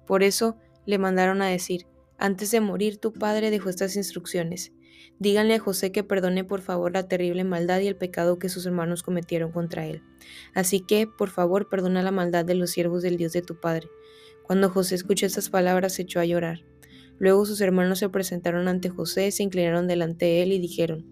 Por 0.06 0.22
eso 0.22 0.58
le 0.86 1.00
mandaron 1.00 1.42
a 1.42 1.48
decir, 1.48 1.88
antes 2.20 2.52
de 2.52 2.62
morir 2.62 2.98
tu 3.00 3.14
padre 3.14 3.50
dejó 3.50 3.70
estas 3.70 3.96
instrucciones. 3.96 4.72
Díganle 5.20 5.56
a 5.56 5.60
José 5.60 5.92
que 5.92 6.04
perdone 6.04 6.44
por 6.44 6.62
favor 6.62 6.94
la 6.94 7.08
terrible 7.08 7.44
maldad 7.44 7.80
y 7.80 7.88
el 7.88 7.96
pecado 7.96 8.40
que 8.40 8.50
sus 8.50 8.66
hermanos 8.66 9.04
cometieron 9.04 9.52
contra 9.52 9.88
él. 9.88 10.04
Así 10.54 10.80
que, 10.80 11.08
por 11.08 11.30
favor, 11.30 11.70
perdona 11.70 12.04
la 12.04 12.12
maldad 12.12 12.46
de 12.46 12.56
los 12.56 12.72
siervos 12.72 13.02
del 13.02 13.18
Dios 13.18 13.34
de 13.34 13.42
tu 13.42 13.60
padre. 13.60 13.90
Cuando 14.44 14.70
José 14.70 14.96
escuchó 14.96 15.26
estas 15.26 15.50
palabras 15.50 15.94
se 15.94 16.04
echó 16.04 16.20
a 16.20 16.26
llorar. 16.26 16.64
Luego 17.20 17.46
sus 17.46 17.62
hermanos 17.62 18.00
se 18.00 18.10
presentaron 18.10 18.68
ante 18.68 18.90
José, 18.90 19.32
se 19.32 19.44
inclinaron 19.44 19.88
delante 19.88 20.26
de 20.26 20.44
él 20.44 20.52
y 20.52 20.60
dijeron, 20.60 21.06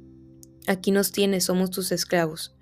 Aquí 0.67 0.91
nos 0.91 1.11
tienes, 1.11 1.45
somos 1.45 1.71
tus 1.71 1.91
esclavos. 1.91 2.55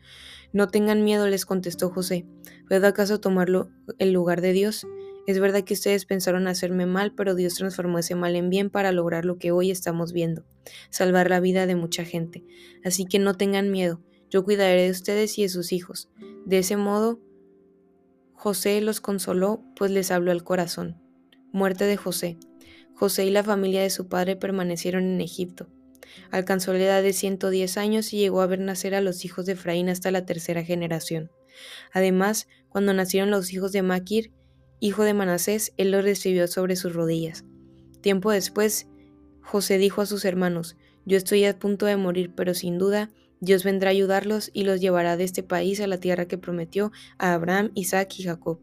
No 0.52 0.68
tengan 0.68 1.04
miedo, 1.04 1.28
les 1.28 1.46
contestó 1.46 1.90
José. 1.90 2.26
¿Puedo 2.68 2.88
acaso 2.88 3.20
tomarlo 3.20 3.70
el 3.98 4.14
lugar 4.14 4.42
de 4.42 4.54
Dios? 4.54 4.86
Es 5.26 5.40
verdad 5.40 5.64
que 5.64 5.74
ustedes 5.74 6.06
pensaron 6.06 6.48
hacerme 6.48 6.86
mal, 6.86 7.14
pero 7.16 7.34
Dios 7.36 7.56
transformó 7.56 8.00
ese 8.00 8.16
mal 8.16 8.36
en 8.36 8.50
bien 8.50 8.70
para 8.70 8.92
lograr 8.92 9.24
lo 9.24 9.38
que 9.38 9.52
hoy 9.52 9.72
estamos 9.72 10.12
viendo, 10.12 10.46
salvar 10.90 11.30
la 11.30 11.40
vida 11.40 11.66
de 11.66 11.76
mucha 11.76 12.04
gente. 12.04 12.44
Así 12.84 13.06
que 13.06 13.20
no 13.20 13.36
tengan 13.36 13.72
miedo, 13.72 14.02
yo 14.30 14.44
cuidaré 14.44 14.84
de 14.84 14.92
ustedes 14.92 15.38
y 15.38 15.44
de 15.44 15.50
sus 15.50 15.72
hijos. 15.72 16.10
De 16.46 16.58
ese 16.58 16.76
modo, 16.76 17.22
José 18.34 18.82
los 18.82 19.00
consoló, 19.00 19.64
pues 19.76 19.92
les 19.92 20.12
habló 20.12 20.32
al 20.32 20.44
corazón. 20.44 21.02
Muerte 21.54 21.86
de 21.86 21.96
José. 21.96 22.38
José 22.94 23.26
y 23.26 23.30
la 23.30 23.44
familia 23.44 23.82
de 23.82 23.90
su 23.90 24.10
padre 24.10 24.36
permanecieron 24.36 25.04
en 25.04 25.22
Egipto. 25.22 25.70
Alcanzó 26.32 26.74
la 26.74 26.80
edad 26.80 27.04
de 27.04 27.14
110 27.14 27.78
años 27.78 28.12
y 28.12 28.18
llegó 28.18 28.42
a 28.42 28.48
ver 28.48 28.60
nacer 28.60 28.96
a 28.96 29.02
los 29.02 29.24
hijos 29.24 29.46
de 29.46 29.54
Efraín 29.54 29.88
hasta 29.88 30.12
la 30.12 30.26
tercera 30.26 30.64
generación. 30.64 31.32
Además, 31.94 32.48
cuando 32.70 32.94
nacieron 32.94 33.32
los 33.32 33.54
hijos 33.54 33.72
de 33.72 33.84
Maquir, 33.84 34.32
hijo 34.84 35.06
de 35.06 35.14
Manasés, 35.14 35.72
él 35.78 35.92
los 35.92 36.04
recibió 36.04 36.46
sobre 36.50 36.76
sus 36.76 36.94
rodillas. 36.94 37.46
Tiempo 38.02 38.32
después, 38.32 38.88
José 39.42 39.78
dijo 39.78 40.02
a 40.02 40.06
sus 40.06 40.26
hermanos, 40.26 40.76
Yo 41.06 41.16
estoy 41.16 41.46
a 41.46 41.58
punto 41.58 41.86
de 41.86 41.96
morir, 41.96 42.34
pero 42.36 42.54
sin 42.54 42.78
duda 42.78 43.10
Dios 43.40 43.64
vendrá 43.64 43.90
a 43.90 43.92
ayudarlos 43.92 44.52
y 44.52 44.66
los 44.66 44.82
llevará 44.82 45.16
de 45.16 45.24
este 45.24 45.42
país 45.42 45.80
a 45.80 45.88
la 45.88 46.02
tierra 46.02 46.28
que 46.28 46.38
prometió 46.38 46.92
a 47.18 47.34
Abraham, 47.34 47.72
Isaac 47.76 48.20
y 48.20 48.24
Jacob. 48.24 48.60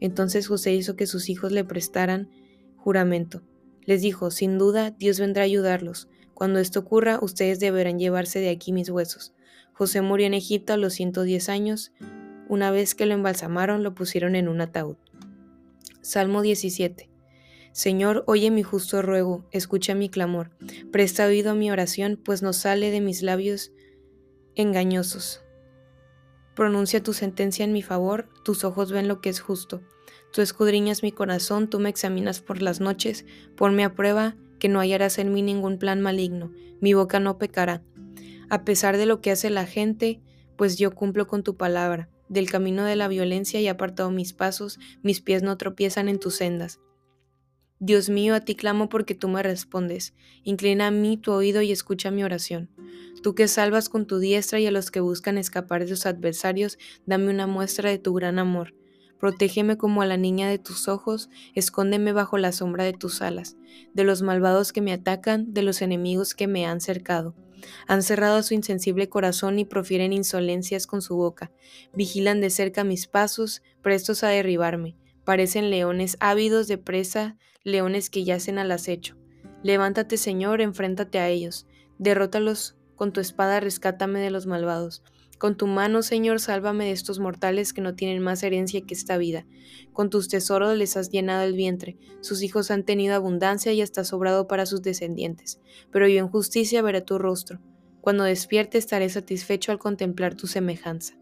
Entonces 0.00 0.48
José 0.48 0.72
hizo 0.72 0.96
que 0.96 1.06
sus 1.06 1.28
hijos 1.28 1.52
le 1.52 1.62
prestaran 1.62 2.30
juramento. 2.78 3.42
Les 3.84 4.00
dijo, 4.00 4.30
Sin 4.30 4.56
duda, 4.56 4.92
Dios 4.92 5.20
vendrá 5.20 5.42
a 5.42 5.44
ayudarlos. 5.44 6.08
Cuando 6.32 6.58
esto 6.58 6.80
ocurra, 6.80 7.18
ustedes 7.20 7.60
deberán 7.60 7.98
llevarse 7.98 8.40
de 8.40 8.48
aquí 8.48 8.72
mis 8.72 8.88
huesos. 8.88 9.34
José 9.74 10.00
murió 10.00 10.26
en 10.26 10.32
Egipto 10.32 10.72
a 10.72 10.78
los 10.78 10.94
110 10.94 11.50
años. 11.50 11.92
Una 12.48 12.70
vez 12.70 12.94
que 12.94 13.04
lo 13.04 13.12
embalsamaron, 13.12 13.82
lo 13.82 13.94
pusieron 13.94 14.36
en 14.36 14.48
un 14.48 14.62
ataúd. 14.62 14.96
Salmo 16.02 16.40
17. 16.40 17.10
Señor, 17.72 18.24
oye 18.26 18.50
mi 18.50 18.62
justo 18.62 19.02
ruego, 19.02 19.44
escucha 19.52 19.94
mi 19.94 20.08
clamor, 20.08 20.50
presta 20.90 21.26
oído 21.26 21.50
a 21.50 21.54
mi 21.54 21.70
oración, 21.70 22.18
pues 22.24 22.40
no 22.42 22.54
sale 22.54 22.90
de 22.90 23.02
mis 23.02 23.22
labios 23.22 23.70
engañosos. 24.54 25.42
Pronuncia 26.56 27.02
tu 27.02 27.12
sentencia 27.12 27.66
en 27.66 27.72
mi 27.72 27.82
favor, 27.82 28.30
tus 28.44 28.64
ojos 28.64 28.92
ven 28.92 29.08
lo 29.08 29.20
que 29.20 29.28
es 29.28 29.40
justo. 29.40 29.82
Tú 30.32 30.40
escudriñas 30.40 31.02
mi 31.02 31.12
corazón, 31.12 31.68
tú 31.68 31.80
me 31.80 31.90
examinas 31.90 32.40
por 32.40 32.62
las 32.62 32.80
noches, 32.80 33.26
ponme 33.54 33.84
a 33.84 33.94
prueba, 33.94 34.36
que 34.58 34.68
no 34.68 34.80
hallarás 34.80 35.18
en 35.18 35.32
mí 35.32 35.42
ningún 35.42 35.78
plan 35.78 36.00
maligno, 36.00 36.50
mi 36.80 36.94
boca 36.94 37.20
no 37.20 37.36
pecará. 37.36 37.82
A 38.48 38.64
pesar 38.64 38.96
de 38.96 39.04
lo 39.04 39.20
que 39.20 39.32
hace 39.32 39.50
la 39.50 39.66
gente, 39.66 40.22
pues 40.56 40.78
yo 40.78 40.94
cumplo 40.94 41.26
con 41.26 41.42
tu 41.42 41.56
palabra 41.56 42.08
del 42.30 42.48
camino 42.48 42.84
de 42.84 42.96
la 42.96 43.08
violencia 43.08 43.60
y 43.60 43.68
apartado 43.68 44.10
mis 44.10 44.32
pasos, 44.32 44.78
mis 45.02 45.20
pies 45.20 45.42
no 45.42 45.58
tropiezan 45.58 46.08
en 46.08 46.18
tus 46.18 46.36
sendas. 46.36 46.80
Dios 47.80 48.08
mío, 48.08 48.34
a 48.34 48.40
ti 48.40 48.54
clamo 48.54 48.88
porque 48.88 49.14
tú 49.14 49.28
me 49.28 49.42
respondes. 49.42 50.14
Inclina 50.44 50.86
a 50.86 50.90
mí 50.90 51.16
tu 51.16 51.32
oído 51.32 51.60
y 51.60 51.72
escucha 51.72 52.10
mi 52.10 52.22
oración. 52.22 52.70
Tú 53.22 53.34
que 53.34 53.48
salvas 53.48 53.88
con 53.88 54.06
tu 54.06 54.18
diestra 54.18 54.60
y 54.60 54.66
a 54.66 54.70
los 54.70 54.90
que 54.90 55.00
buscan 55.00 55.38
escapar 55.38 55.82
de 55.82 55.88
sus 55.88 56.06
adversarios, 56.06 56.78
dame 57.04 57.30
una 57.30 57.46
muestra 57.46 57.90
de 57.90 57.98
tu 57.98 58.14
gran 58.14 58.38
amor. 58.38 58.74
Protégeme 59.18 59.76
como 59.76 60.02
a 60.02 60.06
la 60.06 60.16
niña 60.16 60.48
de 60.48 60.58
tus 60.58 60.88
ojos, 60.88 61.30
escóndeme 61.54 62.12
bajo 62.12 62.38
la 62.38 62.52
sombra 62.52 62.84
de 62.84 62.92
tus 62.92 63.22
alas, 63.22 63.56
de 63.92 64.04
los 64.04 64.22
malvados 64.22 64.72
que 64.72 64.80
me 64.80 64.92
atacan, 64.92 65.52
de 65.52 65.62
los 65.62 65.82
enemigos 65.82 66.34
que 66.34 66.46
me 66.46 66.66
han 66.66 66.80
cercado. 66.80 67.34
Han 67.86 68.02
cerrado 68.02 68.42
su 68.42 68.54
insensible 68.54 69.08
corazón 69.08 69.58
y 69.58 69.64
profieren 69.64 70.12
insolencias 70.12 70.86
con 70.86 71.02
su 71.02 71.16
boca. 71.16 71.50
Vigilan 71.94 72.40
de 72.40 72.50
cerca 72.50 72.84
mis 72.84 73.06
pasos, 73.06 73.62
prestos 73.82 74.24
a 74.24 74.28
derribarme. 74.28 74.96
Parecen 75.24 75.70
leones 75.70 76.16
ávidos 76.20 76.68
de 76.68 76.78
presa, 76.78 77.36
leones 77.62 78.10
que 78.10 78.24
yacen 78.24 78.58
al 78.58 78.72
acecho. 78.72 79.16
Levántate, 79.62 80.16
Señor, 80.16 80.60
enfréntate 80.60 81.18
a 81.18 81.28
ellos. 81.28 81.66
Derrótalos 81.98 82.76
con 82.96 83.12
tu 83.12 83.20
espada, 83.20 83.60
rescátame 83.60 84.20
de 84.20 84.30
los 84.30 84.46
malvados. 84.46 85.02
Con 85.40 85.56
tu 85.56 85.66
mano, 85.66 86.02
Señor, 86.02 86.38
sálvame 86.38 86.84
de 86.84 86.90
estos 86.90 87.18
mortales 87.18 87.72
que 87.72 87.80
no 87.80 87.94
tienen 87.94 88.22
más 88.22 88.42
herencia 88.42 88.82
que 88.82 88.92
esta 88.92 89.16
vida. 89.16 89.46
Con 89.94 90.10
tus 90.10 90.28
tesoros 90.28 90.76
les 90.76 90.98
has 90.98 91.08
llenado 91.08 91.44
el 91.44 91.54
vientre, 91.54 91.96
sus 92.20 92.42
hijos 92.42 92.70
han 92.70 92.84
tenido 92.84 93.14
abundancia 93.14 93.72
y 93.72 93.80
hasta 93.80 94.04
sobrado 94.04 94.46
para 94.46 94.66
sus 94.66 94.82
descendientes. 94.82 95.58
Pero 95.90 96.06
yo 96.06 96.18
en 96.18 96.28
justicia 96.28 96.82
veré 96.82 97.00
tu 97.00 97.16
rostro. 97.16 97.58
Cuando 98.02 98.24
despierte 98.24 98.76
estaré 98.76 99.08
satisfecho 99.08 99.72
al 99.72 99.78
contemplar 99.78 100.34
tu 100.34 100.46
semejanza. 100.46 101.18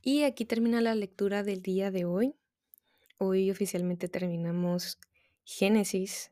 Y 0.00 0.22
aquí 0.22 0.44
termina 0.44 0.80
la 0.80 0.94
lectura 0.94 1.42
del 1.42 1.60
día 1.60 1.90
de 1.90 2.04
hoy. 2.04 2.36
Hoy 3.18 3.50
oficialmente 3.50 4.08
terminamos 4.08 5.00
Génesis 5.42 6.30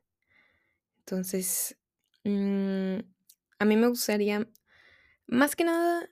entonces, 1.06 1.76
mm, 2.24 2.98
a 3.58 3.64
mí 3.66 3.76
me 3.76 3.88
gustaría, 3.88 4.48
más 5.26 5.54
que 5.54 5.64
nada, 5.64 6.08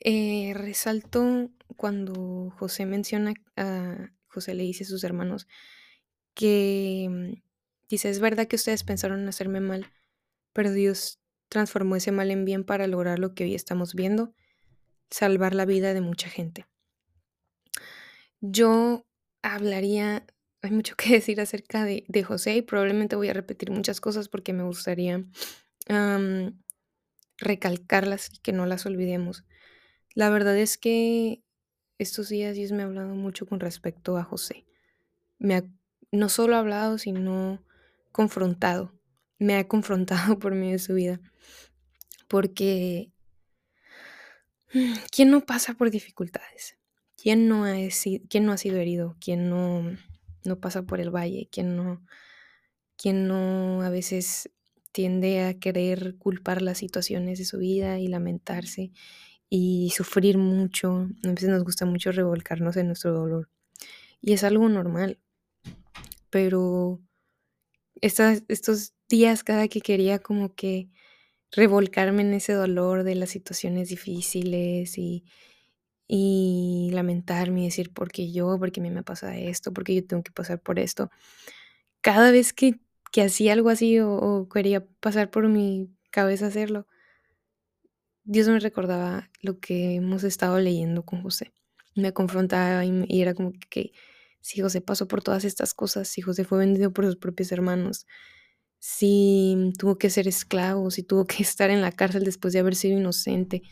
eh, 0.00 0.52
resalto 0.54 1.50
cuando 1.76 2.50
José 2.58 2.84
menciona, 2.84 3.34
a 3.56 4.10
José 4.26 4.54
le 4.54 4.64
dice 4.64 4.82
a 4.82 4.88
sus 4.88 5.04
hermanos 5.04 5.46
que 6.34 7.06
mm, 7.08 7.42
dice, 7.88 8.10
es 8.10 8.18
verdad 8.18 8.48
que 8.48 8.56
ustedes 8.56 8.82
pensaron 8.82 9.20
en 9.20 9.28
hacerme 9.28 9.60
mal, 9.60 9.86
pero 10.52 10.72
Dios 10.72 11.20
transformó 11.48 11.94
ese 11.94 12.10
mal 12.10 12.32
en 12.32 12.44
bien 12.44 12.64
para 12.64 12.88
lograr 12.88 13.20
lo 13.20 13.34
que 13.34 13.44
hoy 13.44 13.54
estamos 13.54 13.94
viendo, 13.94 14.34
salvar 15.10 15.54
la 15.54 15.64
vida 15.64 15.94
de 15.94 16.00
mucha 16.00 16.28
gente. 16.28 16.66
Yo 18.40 19.06
hablaría 19.42 20.26
hay 20.62 20.70
mucho 20.70 20.96
que 20.96 21.10
decir 21.12 21.40
acerca 21.40 21.84
de, 21.84 22.24
José 22.24 22.56
y 22.56 22.62
probablemente 22.62 23.16
voy 23.16 23.28
a 23.28 23.34
repetir 23.34 23.70
muchas 23.70 24.00
cosas 24.00 24.28
porque 24.28 24.52
me 24.52 24.62
gustaría 24.62 25.24
recalcarlas 27.38 28.30
y 28.32 28.38
que 28.38 28.52
no 28.52 28.66
las 28.66 28.86
olvidemos. 28.86 29.44
La 30.14 30.30
verdad 30.30 30.56
es 30.56 30.78
que 30.78 31.42
estos 31.98 32.28
días 32.28 32.54
Dios 32.54 32.72
me 32.72 32.82
ha 32.82 32.86
hablado 32.86 33.14
mucho 33.14 33.46
con 33.46 33.58
respecto 33.60 34.16
a 34.16 34.22
José. 34.22 34.64
Me 35.38 35.56
ha, 35.56 35.64
no 36.12 36.28
solo 36.28 36.54
ha 36.54 36.60
hablado, 36.60 36.98
sino 36.98 37.64
confrontado. 38.12 38.94
Me 39.38 39.56
ha 39.56 39.66
confrontado 39.66 40.38
por 40.38 40.54
medio 40.54 40.72
de 40.72 40.78
su 40.78 40.94
vida. 40.94 41.20
Porque 42.28 43.10
¿quién 45.10 45.30
no 45.30 45.44
pasa 45.44 45.74
por 45.74 45.90
dificultades? 45.90 46.78
¿Quién 47.16 47.48
no 47.48 47.64
ha, 47.64 47.74
quién 48.28 48.46
no 48.46 48.52
ha 48.52 48.56
sido 48.56 48.78
herido? 48.78 49.16
¿Quién 49.20 49.50
no 49.50 49.96
no 50.44 50.60
pasa 50.60 50.82
por 50.82 51.00
el 51.00 51.10
valle, 51.10 51.48
quien 51.50 51.76
no, 51.76 52.04
quien 52.96 53.28
no 53.28 53.82
a 53.82 53.90
veces 53.90 54.50
tiende 54.92 55.44
a 55.44 55.54
querer 55.54 56.16
culpar 56.18 56.62
las 56.62 56.78
situaciones 56.78 57.38
de 57.38 57.44
su 57.44 57.58
vida 57.58 57.98
y 57.98 58.08
lamentarse 58.08 58.92
y 59.48 59.92
sufrir 59.96 60.38
mucho. 60.38 61.08
A 61.24 61.28
veces 61.30 61.48
nos 61.48 61.64
gusta 61.64 61.86
mucho 61.86 62.12
revolcarnos 62.12 62.76
en 62.76 62.88
nuestro 62.88 63.12
dolor. 63.12 63.48
Y 64.20 64.32
es 64.34 64.44
algo 64.44 64.68
normal. 64.68 65.18
Pero 66.30 67.00
estos 68.00 68.94
días, 69.08 69.44
cada 69.44 69.68
que 69.68 69.80
quería 69.80 70.18
como 70.18 70.54
que 70.54 70.88
revolcarme 71.50 72.22
en 72.22 72.34
ese 72.34 72.54
dolor 72.54 73.04
de 73.04 73.14
las 73.14 73.30
situaciones 73.30 73.88
difíciles 73.88 74.96
y, 74.96 75.24
y 76.14 76.90
lamentarme 76.92 77.62
y 77.62 77.64
decir, 77.64 77.90
¿por 77.90 78.12
qué 78.12 78.30
yo? 78.30 78.58
¿Por 78.58 78.70
qué 78.70 78.82
me, 78.82 78.90
me 78.90 79.02
pasa 79.02 79.34
esto? 79.38 79.72
¿Por 79.72 79.82
qué 79.82 79.94
yo 79.94 80.06
tengo 80.06 80.22
que 80.22 80.30
pasar 80.30 80.60
por 80.60 80.78
esto? 80.78 81.10
Cada 82.02 82.30
vez 82.30 82.52
que, 82.52 82.80
hacía 83.24 83.54
algo 83.54 83.70
así 83.70 83.98
o, 83.98 84.46
quería 84.52 84.84
pasar 85.00 85.30
por 85.30 85.48
mi 85.48 85.88
cabeza 86.10 86.48
hacerlo, 86.48 86.86
Dios 88.24 88.46
me 88.48 88.60
recordaba 88.60 89.30
lo 89.40 89.58
que 89.58 89.94
hemos 89.94 90.22
estado 90.22 90.58
leyendo 90.58 91.02
con 91.02 91.22
José. 91.22 91.50
Me 91.94 92.12
confrontaba 92.12 92.84
y, 92.84 93.06
y 93.08 93.22
era 93.22 93.32
como 93.32 93.52
que, 93.70 93.92
si 94.42 94.60
José 94.60 94.82
pasó 94.82 95.08
por 95.08 95.22
todas 95.22 95.44
estas 95.46 95.72
cosas, 95.72 96.08
si 96.08 96.20
José 96.20 96.44
fue 96.44 96.58
vendido 96.58 96.92
por 96.92 97.06
sus 97.06 97.16
propios 97.16 97.52
hermanos, 97.52 98.06
si 98.78 99.72
tuvo 99.78 99.96
que 99.96 100.10
ser 100.10 100.28
esclavo, 100.28 100.90
si 100.90 101.04
tuvo 101.04 101.26
que 101.26 101.36
estar 101.42 101.70
en 101.70 101.80
la 101.80 101.92
cárcel 101.92 102.24
después 102.24 102.52
de 102.52 102.60
haber 102.60 102.74
sido 102.74 102.98
inocente, 102.98 103.62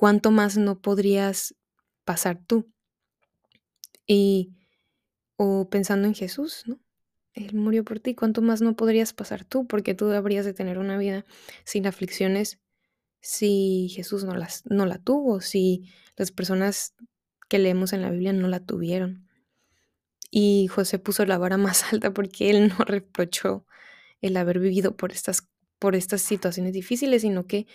¿cuánto 0.00 0.30
más 0.30 0.56
no 0.56 0.80
podrías 0.80 1.54
pasar 2.06 2.40
tú? 2.46 2.72
Y, 4.06 4.56
o 5.36 5.68
pensando 5.68 6.08
en 6.08 6.14
Jesús, 6.14 6.62
¿no? 6.64 6.80
Él 7.34 7.54
murió 7.54 7.84
por 7.84 8.00
ti, 8.00 8.14
¿cuánto 8.14 8.40
más 8.40 8.62
no 8.62 8.76
podrías 8.76 9.12
pasar 9.12 9.44
tú? 9.44 9.66
Porque 9.66 9.92
tú 9.92 10.10
habrías 10.10 10.46
de 10.46 10.54
tener 10.54 10.78
una 10.78 10.96
vida 10.96 11.26
sin 11.64 11.86
aflicciones 11.86 12.60
si 13.20 13.92
Jesús 13.94 14.24
no, 14.24 14.34
las, 14.34 14.64
no 14.64 14.86
la 14.86 14.96
tuvo, 14.96 15.42
si 15.42 15.92
las 16.16 16.32
personas 16.32 16.94
que 17.50 17.58
leemos 17.58 17.92
en 17.92 18.00
la 18.00 18.08
Biblia 18.08 18.32
no 18.32 18.48
la 18.48 18.60
tuvieron. 18.60 19.28
Y 20.30 20.68
José 20.68 20.98
puso 20.98 21.26
la 21.26 21.36
vara 21.36 21.58
más 21.58 21.84
alta 21.92 22.14
porque 22.14 22.48
él 22.48 22.68
no 22.68 22.86
reprochó 22.86 23.66
el 24.22 24.38
haber 24.38 24.60
vivido 24.60 24.96
por 24.96 25.12
estas, 25.12 25.46
por 25.78 25.94
estas 25.94 26.22
situaciones 26.22 26.72
difíciles, 26.72 27.20
sino 27.20 27.46
que 27.46 27.66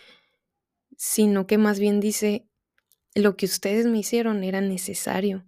sino 0.98 1.48
que 1.48 1.58
más 1.58 1.80
bien 1.80 2.00
dice, 2.00 2.48
lo 3.14 3.38
que 3.38 3.46
ustedes 3.46 3.86
me 3.86 4.00
hicieron 4.00 4.44
era 4.44 4.62
necesario 4.62 5.46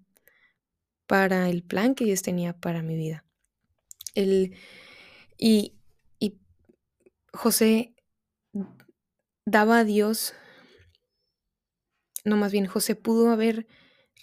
para 1.06 1.50
el 1.50 1.64
plan 1.64 1.96
que 1.96 2.06
Dios 2.06 2.22
tenía 2.22 2.54
para 2.54 2.82
mi 2.82 2.96
vida. 2.96 3.26
El, 4.16 4.56
y, 5.38 5.74
y 6.20 6.38
José 7.34 7.94
daba 9.46 9.80
a 9.80 9.84
Dios, 9.84 10.34
no 12.26 12.36
más 12.36 12.52
bien 12.52 12.66
José 12.66 12.96
pudo 12.96 13.32
haber 13.32 13.68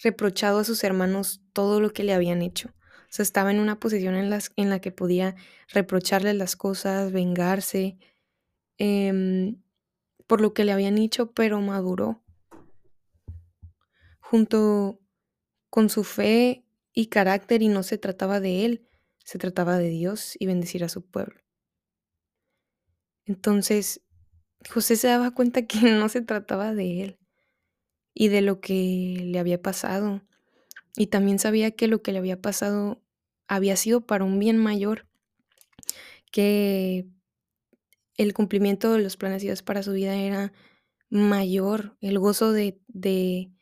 reprochado 0.02 0.58
a 0.58 0.64
sus 0.64 0.84
hermanos 0.84 1.40
todo 1.52 1.80
lo 1.80 1.92
que 1.92 2.04
le 2.04 2.12
habían 2.12 2.42
hecho. 2.42 2.68
O 2.68 3.16
sea, 3.16 3.22
estaba 3.22 3.50
en 3.50 3.60
una 3.60 3.78
posición 3.78 4.16
en, 4.16 4.36
en 4.56 4.70
la 4.70 4.80
que 4.80 4.90
podía 4.90 5.36
reprocharles 5.68 6.34
las 6.34 6.56
cosas, 6.56 7.12
vengarse 7.12 7.96
em, 8.76 9.62
por 10.26 10.40
lo 10.40 10.54
que 10.54 10.64
le 10.64 10.72
habían 10.72 10.98
hecho, 10.98 11.32
pero 11.32 11.60
maduró. 11.60 12.22
Junto 14.20 15.00
con 15.70 15.90
su 15.90 16.04
fe 16.04 16.64
y 16.92 17.06
carácter, 17.06 17.62
y 17.62 17.68
no 17.68 17.82
se 17.82 17.98
trataba 17.98 18.40
de 18.40 18.64
él, 18.64 18.88
se 19.24 19.38
trataba 19.38 19.78
de 19.78 19.88
Dios 19.88 20.36
y 20.38 20.46
bendecir 20.46 20.84
a 20.84 20.88
su 20.88 21.02
pueblo. 21.04 21.40
Entonces, 23.26 24.02
José 24.70 24.96
se 24.96 25.08
daba 25.08 25.32
cuenta 25.32 25.66
que 25.66 25.78
no 25.90 26.08
se 26.08 26.20
trataba 26.20 26.74
de 26.74 27.02
él 27.02 27.18
y 28.14 28.28
de 28.28 28.42
lo 28.42 28.60
que 28.60 29.22
le 29.24 29.38
había 29.38 29.60
pasado. 29.60 30.22
Y 30.96 31.08
también 31.08 31.38
sabía 31.38 31.72
que 31.72 31.88
lo 31.88 32.02
que 32.02 32.12
le 32.12 32.18
había 32.18 32.40
pasado 32.40 33.02
había 33.48 33.76
sido 33.76 34.06
para 34.06 34.24
un 34.24 34.38
bien 34.38 34.56
mayor, 34.56 35.06
que 36.30 37.06
el 38.16 38.34
cumplimiento 38.34 38.92
de 38.92 39.02
los 39.02 39.16
planes 39.16 39.42
de 39.42 39.48
Dios 39.48 39.62
para 39.62 39.82
su 39.82 39.92
vida 39.92 40.14
era 40.14 40.52
mayor, 41.10 41.96
el 42.00 42.18
gozo 42.18 42.52
de, 42.52 42.80
de, 42.88 43.52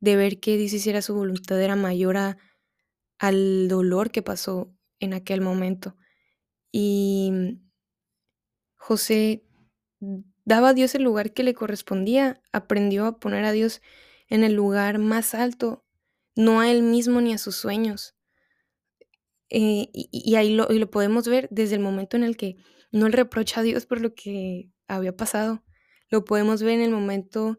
de 0.00 0.16
ver 0.16 0.40
que 0.40 0.56
Dios 0.56 0.72
hiciera 0.72 1.02
su 1.02 1.14
voluntad 1.14 1.60
era 1.60 1.76
mayor 1.76 2.16
al 3.18 3.68
dolor 3.68 4.10
que 4.10 4.22
pasó 4.22 4.74
en 5.00 5.14
aquel 5.14 5.40
momento. 5.40 5.96
Y 6.72 7.58
José 8.76 9.44
daba 10.44 10.70
a 10.70 10.74
Dios 10.74 10.94
el 10.94 11.02
lugar 11.02 11.32
que 11.32 11.42
le 11.42 11.54
correspondía, 11.54 12.42
aprendió 12.52 13.06
a 13.06 13.18
poner 13.18 13.44
a 13.44 13.52
Dios 13.52 13.82
en 14.28 14.44
el 14.44 14.54
lugar 14.54 14.98
más 14.98 15.34
alto, 15.34 15.84
no 16.36 16.60
a 16.60 16.70
él 16.70 16.82
mismo 16.82 17.20
ni 17.20 17.32
a 17.32 17.38
sus 17.38 17.56
sueños. 17.56 18.14
Eh, 19.50 19.88
y, 19.92 20.34
ahí 20.36 20.54
lo, 20.54 20.70
y 20.70 20.78
lo 20.78 20.90
podemos 20.90 21.26
ver 21.26 21.48
desde 21.50 21.74
el 21.76 21.80
momento 21.80 22.16
en 22.16 22.24
el 22.24 22.36
que 22.36 22.56
no 22.90 23.08
le 23.08 23.16
reprocha 23.16 23.60
a 23.60 23.62
Dios 23.62 23.86
por 23.86 24.00
lo 24.00 24.14
que 24.14 24.70
había 24.86 25.16
pasado. 25.16 25.64
Lo 26.10 26.24
podemos 26.24 26.62
ver 26.62 26.74
en 26.74 26.80
el 26.80 26.90
momento 26.90 27.58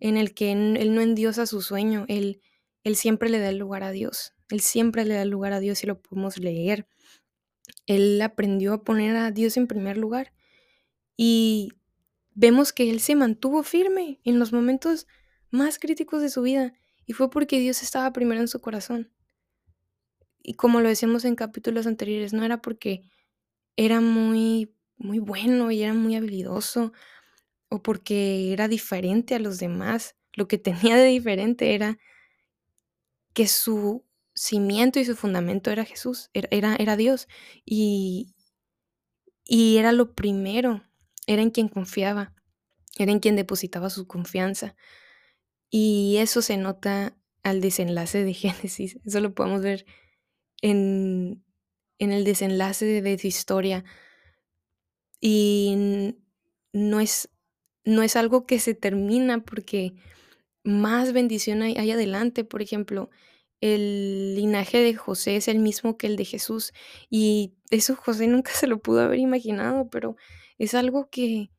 en 0.00 0.16
el 0.16 0.34
que 0.34 0.52
él 0.52 0.94
no 0.94 1.00
endiosa 1.00 1.46
su 1.46 1.60
sueño, 1.60 2.04
él, 2.08 2.40
él 2.84 2.96
siempre 2.96 3.28
le 3.28 3.40
da 3.40 3.48
el 3.48 3.58
lugar 3.58 3.82
a 3.82 3.90
Dios, 3.90 4.34
él 4.50 4.60
siempre 4.60 5.04
le 5.04 5.14
da 5.14 5.22
el 5.22 5.30
lugar 5.30 5.52
a 5.52 5.60
Dios 5.60 5.82
y 5.82 5.86
lo 5.86 6.00
podemos 6.00 6.38
leer. 6.38 6.86
Él 7.86 8.20
aprendió 8.22 8.74
a 8.74 8.84
poner 8.84 9.16
a 9.16 9.30
Dios 9.30 9.56
en 9.56 9.66
primer 9.66 9.96
lugar 9.96 10.32
y 11.16 11.70
vemos 12.34 12.72
que 12.72 12.90
él 12.90 13.00
se 13.00 13.16
mantuvo 13.16 13.62
firme 13.62 14.20
en 14.24 14.38
los 14.38 14.52
momentos 14.52 15.06
más 15.50 15.78
críticos 15.78 16.22
de 16.22 16.28
su 16.28 16.42
vida 16.42 16.74
y 17.04 17.14
fue 17.14 17.30
porque 17.30 17.58
Dios 17.58 17.82
estaba 17.82 18.12
primero 18.12 18.40
en 18.40 18.48
su 18.48 18.60
corazón. 18.60 19.10
Y 20.42 20.54
como 20.54 20.80
lo 20.80 20.88
decíamos 20.88 21.24
en 21.24 21.34
capítulos 21.34 21.86
anteriores, 21.86 22.32
no 22.32 22.44
era 22.44 22.62
porque 22.62 23.02
era 23.78 24.00
muy 24.00 24.74
muy 24.98 25.20
bueno 25.20 25.70
y 25.70 25.82
era 25.82 25.94
muy 25.94 26.16
habilidoso 26.16 26.92
o 27.68 27.82
porque 27.82 28.52
era 28.52 28.66
diferente 28.66 29.36
a 29.36 29.38
los 29.38 29.58
demás. 29.58 30.16
Lo 30.34 30.48
que 30.48 30.58
tenía 30.92 30.96
de 30.96 31.06
diferente 31.06 31.74
era 31.74 31.98
que 33.32 33.46
su 33.46 34.04
cimiento 34.34 34.98
y 34.98 35.04
su 35.04 35.16
fundamento 35.16 35.70
era 35.70 35.84
Jesús, 35.84 36.30
era, 36.32 36.76
era, 36.76 36.96
Dios. 36.96 37.28
Y, 37.64 38.34
y 39.44 39.76
era 39.76 39.92
lo 39.92 40.14
primero, 40.14 40.82
era 41.26 41.42
en 41.42 41.50
quien 41.50 41.68
confiaba, 41.68 42.34
era 42.98 43.12
en 43.12 43.20
quien 43.20 43.36
depositaba 43.36 43.90
su 43.90 44.08
confianza. 44.08 44.74
Y 45.70 46.16
eso 46.18 46.42
se 46.42 46.56
nota 46.56 47.16
al 47.44 47.60
desenlace 47.60 48.24
de 48.24 48.34
Génesis. 48.34 48.98
Eso 49.04 49.20
lo 49.20 49.34
podemos 49.34 49.62
ver 49.62 49.86
en, 50.62 51.44
en 51.98 52.12
el 52.12 52.24
desenlace 52.24 52.84
de, 53.02 53.18
su 53.18 53.26
historia. 53.26 53.84
Y 55.20 56.14
no 56.72 57.00
es 57.00 57.28
no 57.84 58.02
es 58.02 58.16
algo 58.16 58.46
que 58.46 58.60
se 58.60 58.74
termina 58.74 59.42
porque 59.44 59.94
más 60.62 61.12
bendición 61.12 61.62
hay, 61.62 61.90
adelante. 61.90 62.44
Por 62.44 62.62
ejemplo, 62.62 63.10
el 63.60 64.34
linaje 64.36 64.78
de 64.78 64.94
José 64.94 65.36
es 65.36 65.48
el 65.48 65.58
mismo 65.58 65.96
que 65.96 66.06
el 66.06 66.16
de 66.16 66.24
Jesús 66.26 66.72
y 67.10 67.54
eso 67.70 67.96
José 67.96 68.26
nunca 68.28 68.52
se 68.54 68.66
lo 68.66 68.80
pudo 68.80 69.00
haber 69.00 69.18
imaginado, 69.18 69.88
pero 69.90 70.16
es 70.58 70.74
algo 70.74 71.08
que, 71.10 71.50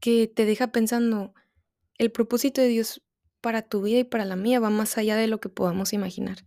que 0.00 0.26
te 0.26 0.44
deja 0.44 0.72
pensando, 0.72 1.34
el 1.98 2.12
propósito 2.12 2.60
de 2.60 2.68
Dios 2.68 3.02
para 3.40 3.62
tu 3.62 3.82
vida 3.82 3.98
y 4.00 4.04
para 4.04 4.24
la 4.24 4.36
mía 4.36 4.60
va 4.60 4.70
más 4.70 4.98
allá 4.98 5.16
de 5.16 5.26
lo 5.26 5.40
que 5.40 5.48
podamos 5.48 5.92
imaginar. 5.92 6.44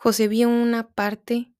José 0.00 0.28
vio 0.28 0.48
una 0.48 0.90
parte 0.90 1.52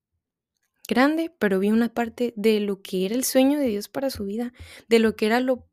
grande, 0.87 1.35
pero 1.41 1.59
vi 1.59 1.73
una 1.73 1.93
parte 1.93 2.33
de 2.37 2.61
lo 2.61 2.81
que 2.83 3.05
era 3.05 3.17
el 3.17 3.25
sueño 3.25 3.59
de 3.59 3.67
Dios 3.67 3.89
para 3.89 4.11
su 4.11 4.25
vida, 4.25 4.53
de 4.89 5.01
lo 5.01 5.17
que 5.17 5.27
era 5.27 5.41
lo, 5.41 5.67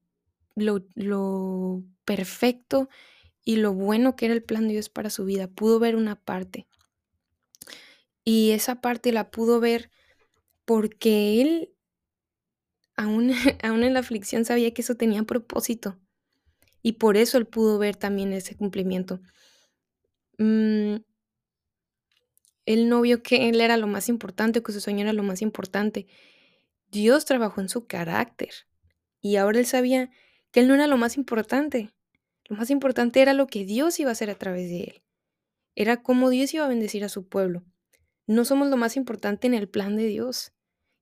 lo, 0.55 1.83
perfecto 2.05 2.89
y 3.43 3.57
lo 3.57 3.73
bueno 3.73 4.15
que 4.15 4.25
era 4.25 4.33
el 4.33 4.41
plan 4.41 4.67
de 4.67 4.73
Dios 4.73 4.89
para 4.89 5.11
su 5.11 5.25
vida. 5.25 5.47
Pudo 5.47 5.77
ver 5.79 5.95
una 5.95 6.15
parte. 6.15 6.67
Y 8.23 8.49
esa 8.49 8.81
parte 8.81 9.11
la 9.11 9.29
pudo 9.29 9.59
ver 9.59 9.91
porque 10.65 11.41
él, 11.41 11.69
aún, 12.95 13.31
aún 13.63 13.83
en 13.83 13.93
la 13.93 13.99
aflicción, 13.99 14.43
sabía 14.43 14.73
que 14.73 14.81
eso 14.81 14.95
tenía 14.95 15.21
propósito. 15.21 15.99
Y 16.81 16.93
por 16.93 17.15
eso 17.15 17.37
él 17.37 17.45
pudo 17.45 17.77
ver 17.77 17.95
también 17.95 18.33
ese 18.33 18.55
cumplimiento. 18.55 19.21
Mm, 20.39 20.95
él 22.65 22.89
no 22.89 23.01
vio 23.01 23.21
que 23.21 23.49
él 23.49 23.61
era 23.61 23.77
lo 23.77 23.87
más 23.87 24.09
importante, 24.09 24.63
que 24.63 24.71
su 24.71 24.81
sueño 24.81 25.01
era 25.01 25.13
lo 25.13 25.23
más 25.23 25.41
importante. 25.41 26.07
Dios 26.89 27.25
trabajó 27.25 27.61
en 27.61 27.69
su 27.69 27.85
carácter. 27.85 28.51
Y 29.21 29.35
ahora 29.37 29.59
él 29.59 29.65
sabía 29.65 30.09
que 30.51 30.61
él 30.61 30.67
no 30.67 30.75
era 30.75 30.87
lo 30.87 30.97
más 30.97 31.17
importante. 31.17 31.91
Lo 32.45 32.57
más 32.57 32.69
importante 32.69 33.21
era 33.21 33.33
lo 33.33 33.47
que 33.47 33.65
Dios 33.65 33.99
iba 33.99 34.09
a 34.09 34.13
hacer 34.13 34.29
a 34.29 34.35
través 34.35 34.69
de 34.69 34.83
él. 34.83 35.03
Era 35.75 36.01
cómo 36.01 36.29
Dios 36.29 36.53
iba 36.53 36.65
a 36.65 36.69
bendecir 36.69 37.03
a 37.03 37.09
su 37.09 37.27
pueblo. 37.27 37.63
No 38.27 38.45
somos 38.45 38.69
lo 38.69 38.77
más 38.77 38.97
importante 38.97 39.47
en 39.47 39.53
el 39.53 39.67
plan 39.67 39.95
de 39.95 40.07
Dios. 40.07 40.53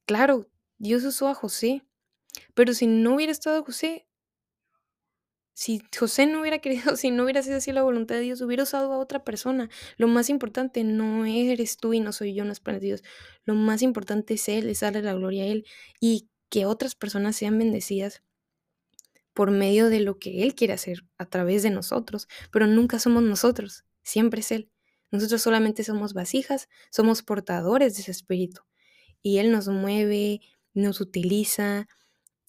Claro, 0.05 0.49
Dios 0.77 1.03
usó 1.03 1.27
a 1.29 1.35
José, 1.35 1.83
pero 2.53 2.73
si 2.73 2.87
no 2.87 3.15
hubiera 3.15 3.31
estado 3.31 3.63
José, 3.63 4.07
si 5.53 5.81
José 5.97 6.25
no 6.25 6.41
hubiera 6.41 6.59
querido, 6.59 6.95
si 6.97 7.11
no 7.11 7.23
hubiera 7.23 7.43
sido 7.43 7.57
así 7.57 7.71
la 7.71 7.83
voluntad 7.83 8.15
de 8.15 8.21
Dios, 8.21 8.41
hubiera 8.41 8.63
usado 8.63 8.91
a 8.91 8.97
otra 8.97 9.23
persona. 9.23 9.69
Lo 9.97 10.07
más 10.07 10.29
importante 10.29 10.83
no 10.83 11.25
eres 11.25 11.77
tú 11.77 11.93
y 11.93 11.99
no 11.99 12.11
soy 12.11 12.33
yo, 12.33 12.45
no 12.45 12.51
es 12.51 12.59
para 12.59 12.79
Dios. 12.79 13.03
Lo 13.45 13.55
más 13.55 13.81
importante 13.81 14.35
es 14.35 14.49
Él, 14.49 14.69
es 14.69 14.81
darle 14.81 15.01
la 15.01 15.13
gloria 15.13 15.43
a 15.43 15.47
Él 15.47 15.65
y 15.99 16.29
que 16.49 16.65
otras 16.65 16.95
personas 16.95 17.35
sean 17.35 17.57
bendecidas 17.57 18.23
por 19.33 19.51
medio 19.51 19.89
de 19.89 19.99
lo 19.99 20.19
que 20.19 20.43
Él 20.43 20.55
quiere 20.55 20.73
hacer 20.73 21.05
a 21.17 21.25
través 21.25 21.63
de 21.63 21.69
nosotros. 21.69 22.27
Pero 22.51 22.67
nunca 22.67 22.99
somos 22.99 23.23
nosotros, 23.23 23.85
siempre 24.03 24.41
es 24.41 24.51
Él. 24.51 24.69
Nosotros 25.11 25.43
solamente 25.43 25.83
somos 25.83 26.13
vasijas, 26.13 26.69
somos 26.89 27.21
portadores 27.21 27.95
de 27.95 28.01
ese 28.01 28.11
espíritu. 28.11 28.61
Y 29.21 29.37
Él 29.37 29.51
nos 29.51 29.67
mueve, 29.67 30.41
nos 30.73 31.01
utiliza, 31.01 31.87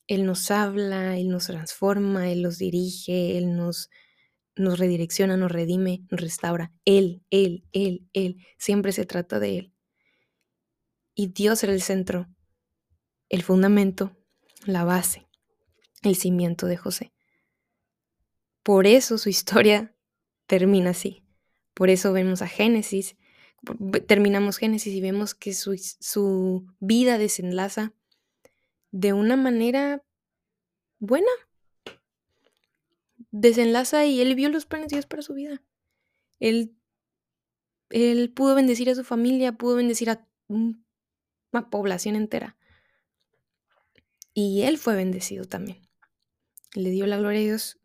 él 0.06 0.26
nos 0.26 0.50
habla, 0.50 1.16
Él 1.16 1.28
nos 1.28 1.46
transforma, 1.46 2.30
Él 2.30 2.42
nos 2.42 2.58
dirige, 2.58 3.38
Él 3.38 3.56
nos, 3.56 3.90
nos 4.56 4.78
redirecciona, 4.78 5.36
nos 5.36 5.50
redime, 5.50 6.04
nos 6.10 6.20
restaura. 6.20 6.72
Él, 6.84 7.22
Él, 7.30 7.64
Él, 7.72 8.06
Él. 8.12 8.44
Siempre 8.58 8.92
se 8.92 9.06
trata 9.06 9.38
de 9.38 9.58
Él. 9.58 9.72
Y 11.14 11.28
Dios 11.28 11.62
era 11.62 11.72
el 11.72 11.80
centro, 11.80 12.28
el 13.28 13.42
fundamento, 13.42 14.16
la 14.66 14.84
base, 14.84 15.26
el 16.02 16.16
cimiento 16.16 16.66
de 16.66 16.76
José. 16.76 17.12
Por 18.62 18.86
eso 18.86 19.16
su 19.16 19.28
historia 19.28 19.94
termina 20.46 20.90
así. 20.90 21.22
Por 21.72 21.88
eso 21.88 22.12
vemos 22.12 22.42
a 22.42 22.46
Génesis, 22.46 23.16
terminamos 24.06 24.58
Génesis 24.58 24.94
y 24.94 25.00
vemos 25.00 25.34
que 25.34 25.54
su, 25.54 25.76
su 25.76 26.66
vida 26.78 27.18
desenlaza 27.18 27.94
de 28.94 29.12
una 29.12 29.36
manera 29.36 30.04
buena. 31.00 31.30
Desenlaza 33.32 34.06
y 34.06 34.20
él 34.20 34.36
vio 34.36 34.48
los 34.50 34.66
planes 34.66 34.88
de 34.88 34.96
Dios 34.96 35.06
para 35.06 35.22
su 35.22 35.34
vida. 35.34 35.64
Él, 36.38 36.76
él 37.90 38.32
pudo 38.32 38.54
bendecir 38.54 38.88
a 38.88 38.94
su 38.94 39.02
familia, 39.02 39.58
pudo 39.58 39.74
bendecir 39.74 40.10
a 40.10 40.24
una 40.46 41.70
población 41.70 42.14
entera. 42.14 42.56
Y 44.32 44.62
él 44.62 44.78
fue 44.78 44.94
bendecido 44.94 45.44
también. 45.44 45.88
le 46.76 46.90
dio 46.90 47.08
la 47.08 47.18
gloria 47.18 47.40
a 47.40 47.44
Dios 47.44 47.80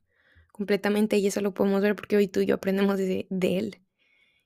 completamente 0.51 1.17
y 1.17 1.25
eso 1.25 1.41
lo 1.41 1.55
podemos 1.55 1.81
ver 1.81 1.95
porque 1.95 2.17
hoy 2.17 2.27
tú 2.27 2.41
y 2.41 2.45
yo 2.45 2.53
aprendemos 2.53 2.99
de, 2.99 3.25
de 3.31 3.57
Él. 3.57 3.81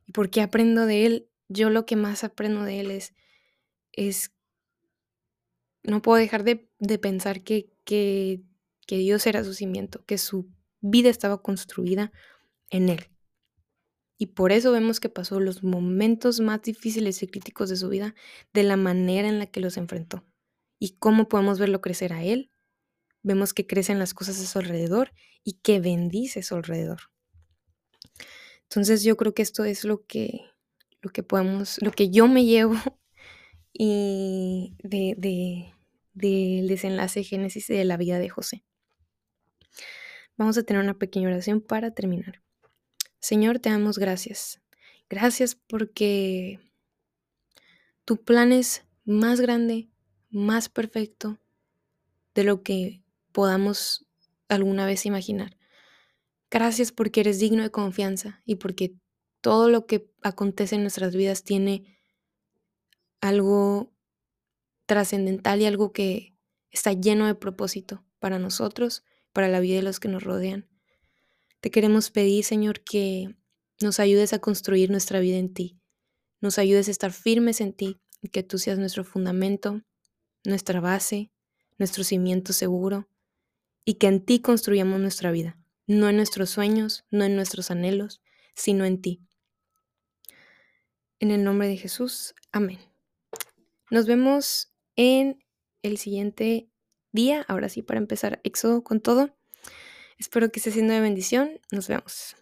¿Y 0.05 0.13
por 0.13 0.29
qué 0.29 0.41
aprendo 0.41 0.85
de 0.85 1.05
Él? 1.05 1.29
Yo 1.49 1.69
lo 1.69 1.85
que 1.85 1.97
más 1.97 2.23
aprendo 2.23 2.63
de 2.63 2.79
Él 2.79 2.91
es, 2.91 3.13
es 3.91 4.33
no 5.83 6.01
puedo 6.01 6.17
dejar 6.17 6.43
de, 6.43 6.69
de 6.79 6.97
pensar 6.97 7.43
que, 7.43 7.71
que, 7.83 8.41
que 8.87 8.97
Dios 8.97 9.27
era 9.27 9.43
su 9.43 9.53
cimiento, 9.53 10.03
que 10.05 10.17
su 10.17 10.49
vida 10.81 11.09
estaba 11.09 11.41
construida 11.41 12.11
en 12.69 12.89
Él. 12.89 13.09
Y 14.17 14.27
por 14.27 14.51
eso 14.51 14.71
vemos 14.71 14.99
que 14.99 15.09
pasó 15.09 15.39
los 15.39 15.63
momentos 15.63 16.39
más 16.39 16.61
difíciles 16.61 17.21
y 17.23 17.27
críticos 17.27 17.69
de 17.69 17.75
su 17.75 17.89
vida 17.89 18.15
de 18.53 18.63
la 18.63 18.77
manera 18.77 19.27
en 19.27 19.39
la 19.39 19.47
que 19.47 19.59
los 19.59 19.77
enfrentó. 19.77 20.23
¿Y 20.79 20.97
cómo 20.97 21.27
podemos 21.27 21.59
verlo 21.59 21.81
crecer 21.81 22.13
a 22.13 22.23
Él? 22.23 22.51
Vemos 23.21 23.53
que 23.53 23.67
crecen 23.67 23.99
las 23.99 24.13
cosas 24.13 24.39
a 24.39 24.45
su 24.45 24.59
alrededor 24.59 25.11
y 25.43 25.53
que 25.53 25.79
bendice 25.79 26.39
a 26.39 26.43
su 26.43 26.55
alrededor. 26.55 26.99
Entonces 28.63 29.03
yo 29.03 29.17
creo 29.17 29.33
que 29.33 29.41
esto 29.41 29.65
es 29.65 29.83
lo 29.83 30.05
que, 30.05 30.41
lo 31.01 31.11
que 31.11 31.23
podemos, 31.23 31.81
lo 31.81 31.91
que 31.91 32.09
yo 32.09 32.27
me 32.27 32.45
llevo 32.45 32.77
y 33.73 34.75
de, 34.83 35.15
de, 35.17 35.73
del 36.13 36.67
desenlace 36.67 37.21
de 37.21 37.25
Génesis 37.25 37.67
de 37.67 37.83
la 37.85 37.97
vida 37.97 38.19
de 38.19 38.29
José. 38.29 38.63
Vamos 40.37 40.57
a 40.57 40.63
tener 40.63 40.81
una 40.81 40.97
pequeña 40.97 41.27
oración 41.27 41.61
para 41.61 41.91
terminar. 41.91 42.41
Señor, 43.19 43.59
te 43.59 43.69
damos 43.69 43.97
gracias. 43.97 44.61
Gracias 45.09 45.55
porque 45.55 46.59
tu 48.05 48.23
plan 48.23 48.51
es 48.51 48.83
más 49.05 49.39
grande, 49.41 49.89
más 50.29 50.69
perfecto 50.69 51.39
de 52.33 52.43
lo 52.43 52.63
que 52.63 53.03
podamos 53.31 54.05
alguna 54.47 54.85
vez 54.85 55.05
imaginar. 55.05 55.57
Gracias 56.49 56.91
porque 56.91 57.21
eres 57.21 57.39
digno 57.39 57.63
de 57.63 57.71
confianza 57.71 58.41
y 58.45 58.55
porque 58.55 58.95
todo 59.41 59.69
lo 59.69 59.85
que 59.85 60.09
acontece 60.21 60.75
en 60.75 60.81
nuestras 60.81 61.15
vidas 61.15 61.43
tiene 61.43 61.97
algo 63.23 63.93
trascendental 64.85 65.61
y 65.61 65.65
algo 65.65 65.93
que 65.93 66.35
está 66.71 66.91
lleno 66.91 67.25
de 67.25 67.35
propósito 67.35 68.03
para 68.19 68.37
nosotros, 68.37 69.05
para 69.31 69.47
la 69.47 69.61
vida 69.61 69.77
de 69.77 69.81
los 69.81 70.01
que 70.01 70.09
nos 70.09 70.23
rodean. 70.23 70.67
Te 71.61 71.71
queremos 71.71 72.11
pedir, 72.11 72.43
Señor, 72.43 72.81
que 72.81 73.33
nos 73.81 74.01
ayudes 74.01 74.33
a 74.33 74.39
construir 74.39 74.91
nuestra 74.91 75.21
vida 75.21 75.37
en 75.37 75.53
ti. 75.53 75.79
Nos 76.41 76.57
ayudes 76.57 76.89
a 76.89 76.91
estar 76.91 77.13
firmes 77.13 77.61
en 77.61 77.71
ti 77.71 78.01
y 78.21 78.27
que 78.27 78.43
tú 78.43 78.57
seas 78.57 78.77
nuestro 78.77 79.05
fundamento, 79.05 79.81
nuestra 80.43 80.81
base, 80.81 81.31
nuestro 81.77 82.03
cimiento 82.03 82.51
seguro 82.51 83.07
y 83.85 83.93
que 83.93 84.07
en 84.07 84.19
ti 84.19 84.41
construyamos 84.41 84.99
nuestra 84.99 85.31
vida, 85.31 85.57
no 85.87 86.09
en 86.09 86.17
nuestros 86.17 86.49
sueños, 86.49 87.05
no 87.09 87.23
en 87.23 87.37
nuestros 87.37 87.71
anhelos, 87.71 88.21
sino 88.53 88.83
en 88.83 89.01
ti. 89.01 89.21
En 91.19 91.31
el 91.31 91.45
nombre 91.45 91.69
de 91.69 91.77
Jesús, 91.77 92.35
amén. 92.51 92.92
Nos 93.93 94.07
vemos 94.07 94.73
en 94.95 95.37
el 95.83 95.99
siguiente 95.99 96.67
día, 97.11 97.45
ahora 97.47 97.69
sí, 97.69 97.83
para 97.83 97.99
empezar 97.99 98.41
Éxodo 98.43 98.83
con 98.83 98.99
todo. 99.01 99.37
Espero 100.17 100.51
que 100.51 100.59
esté 100.59 100.71
siendo 100.71 100.95
de 100.95 100.99
bendición. 100.99 101.59
Nos 101.71 101.89
vemos. 101.89 102.35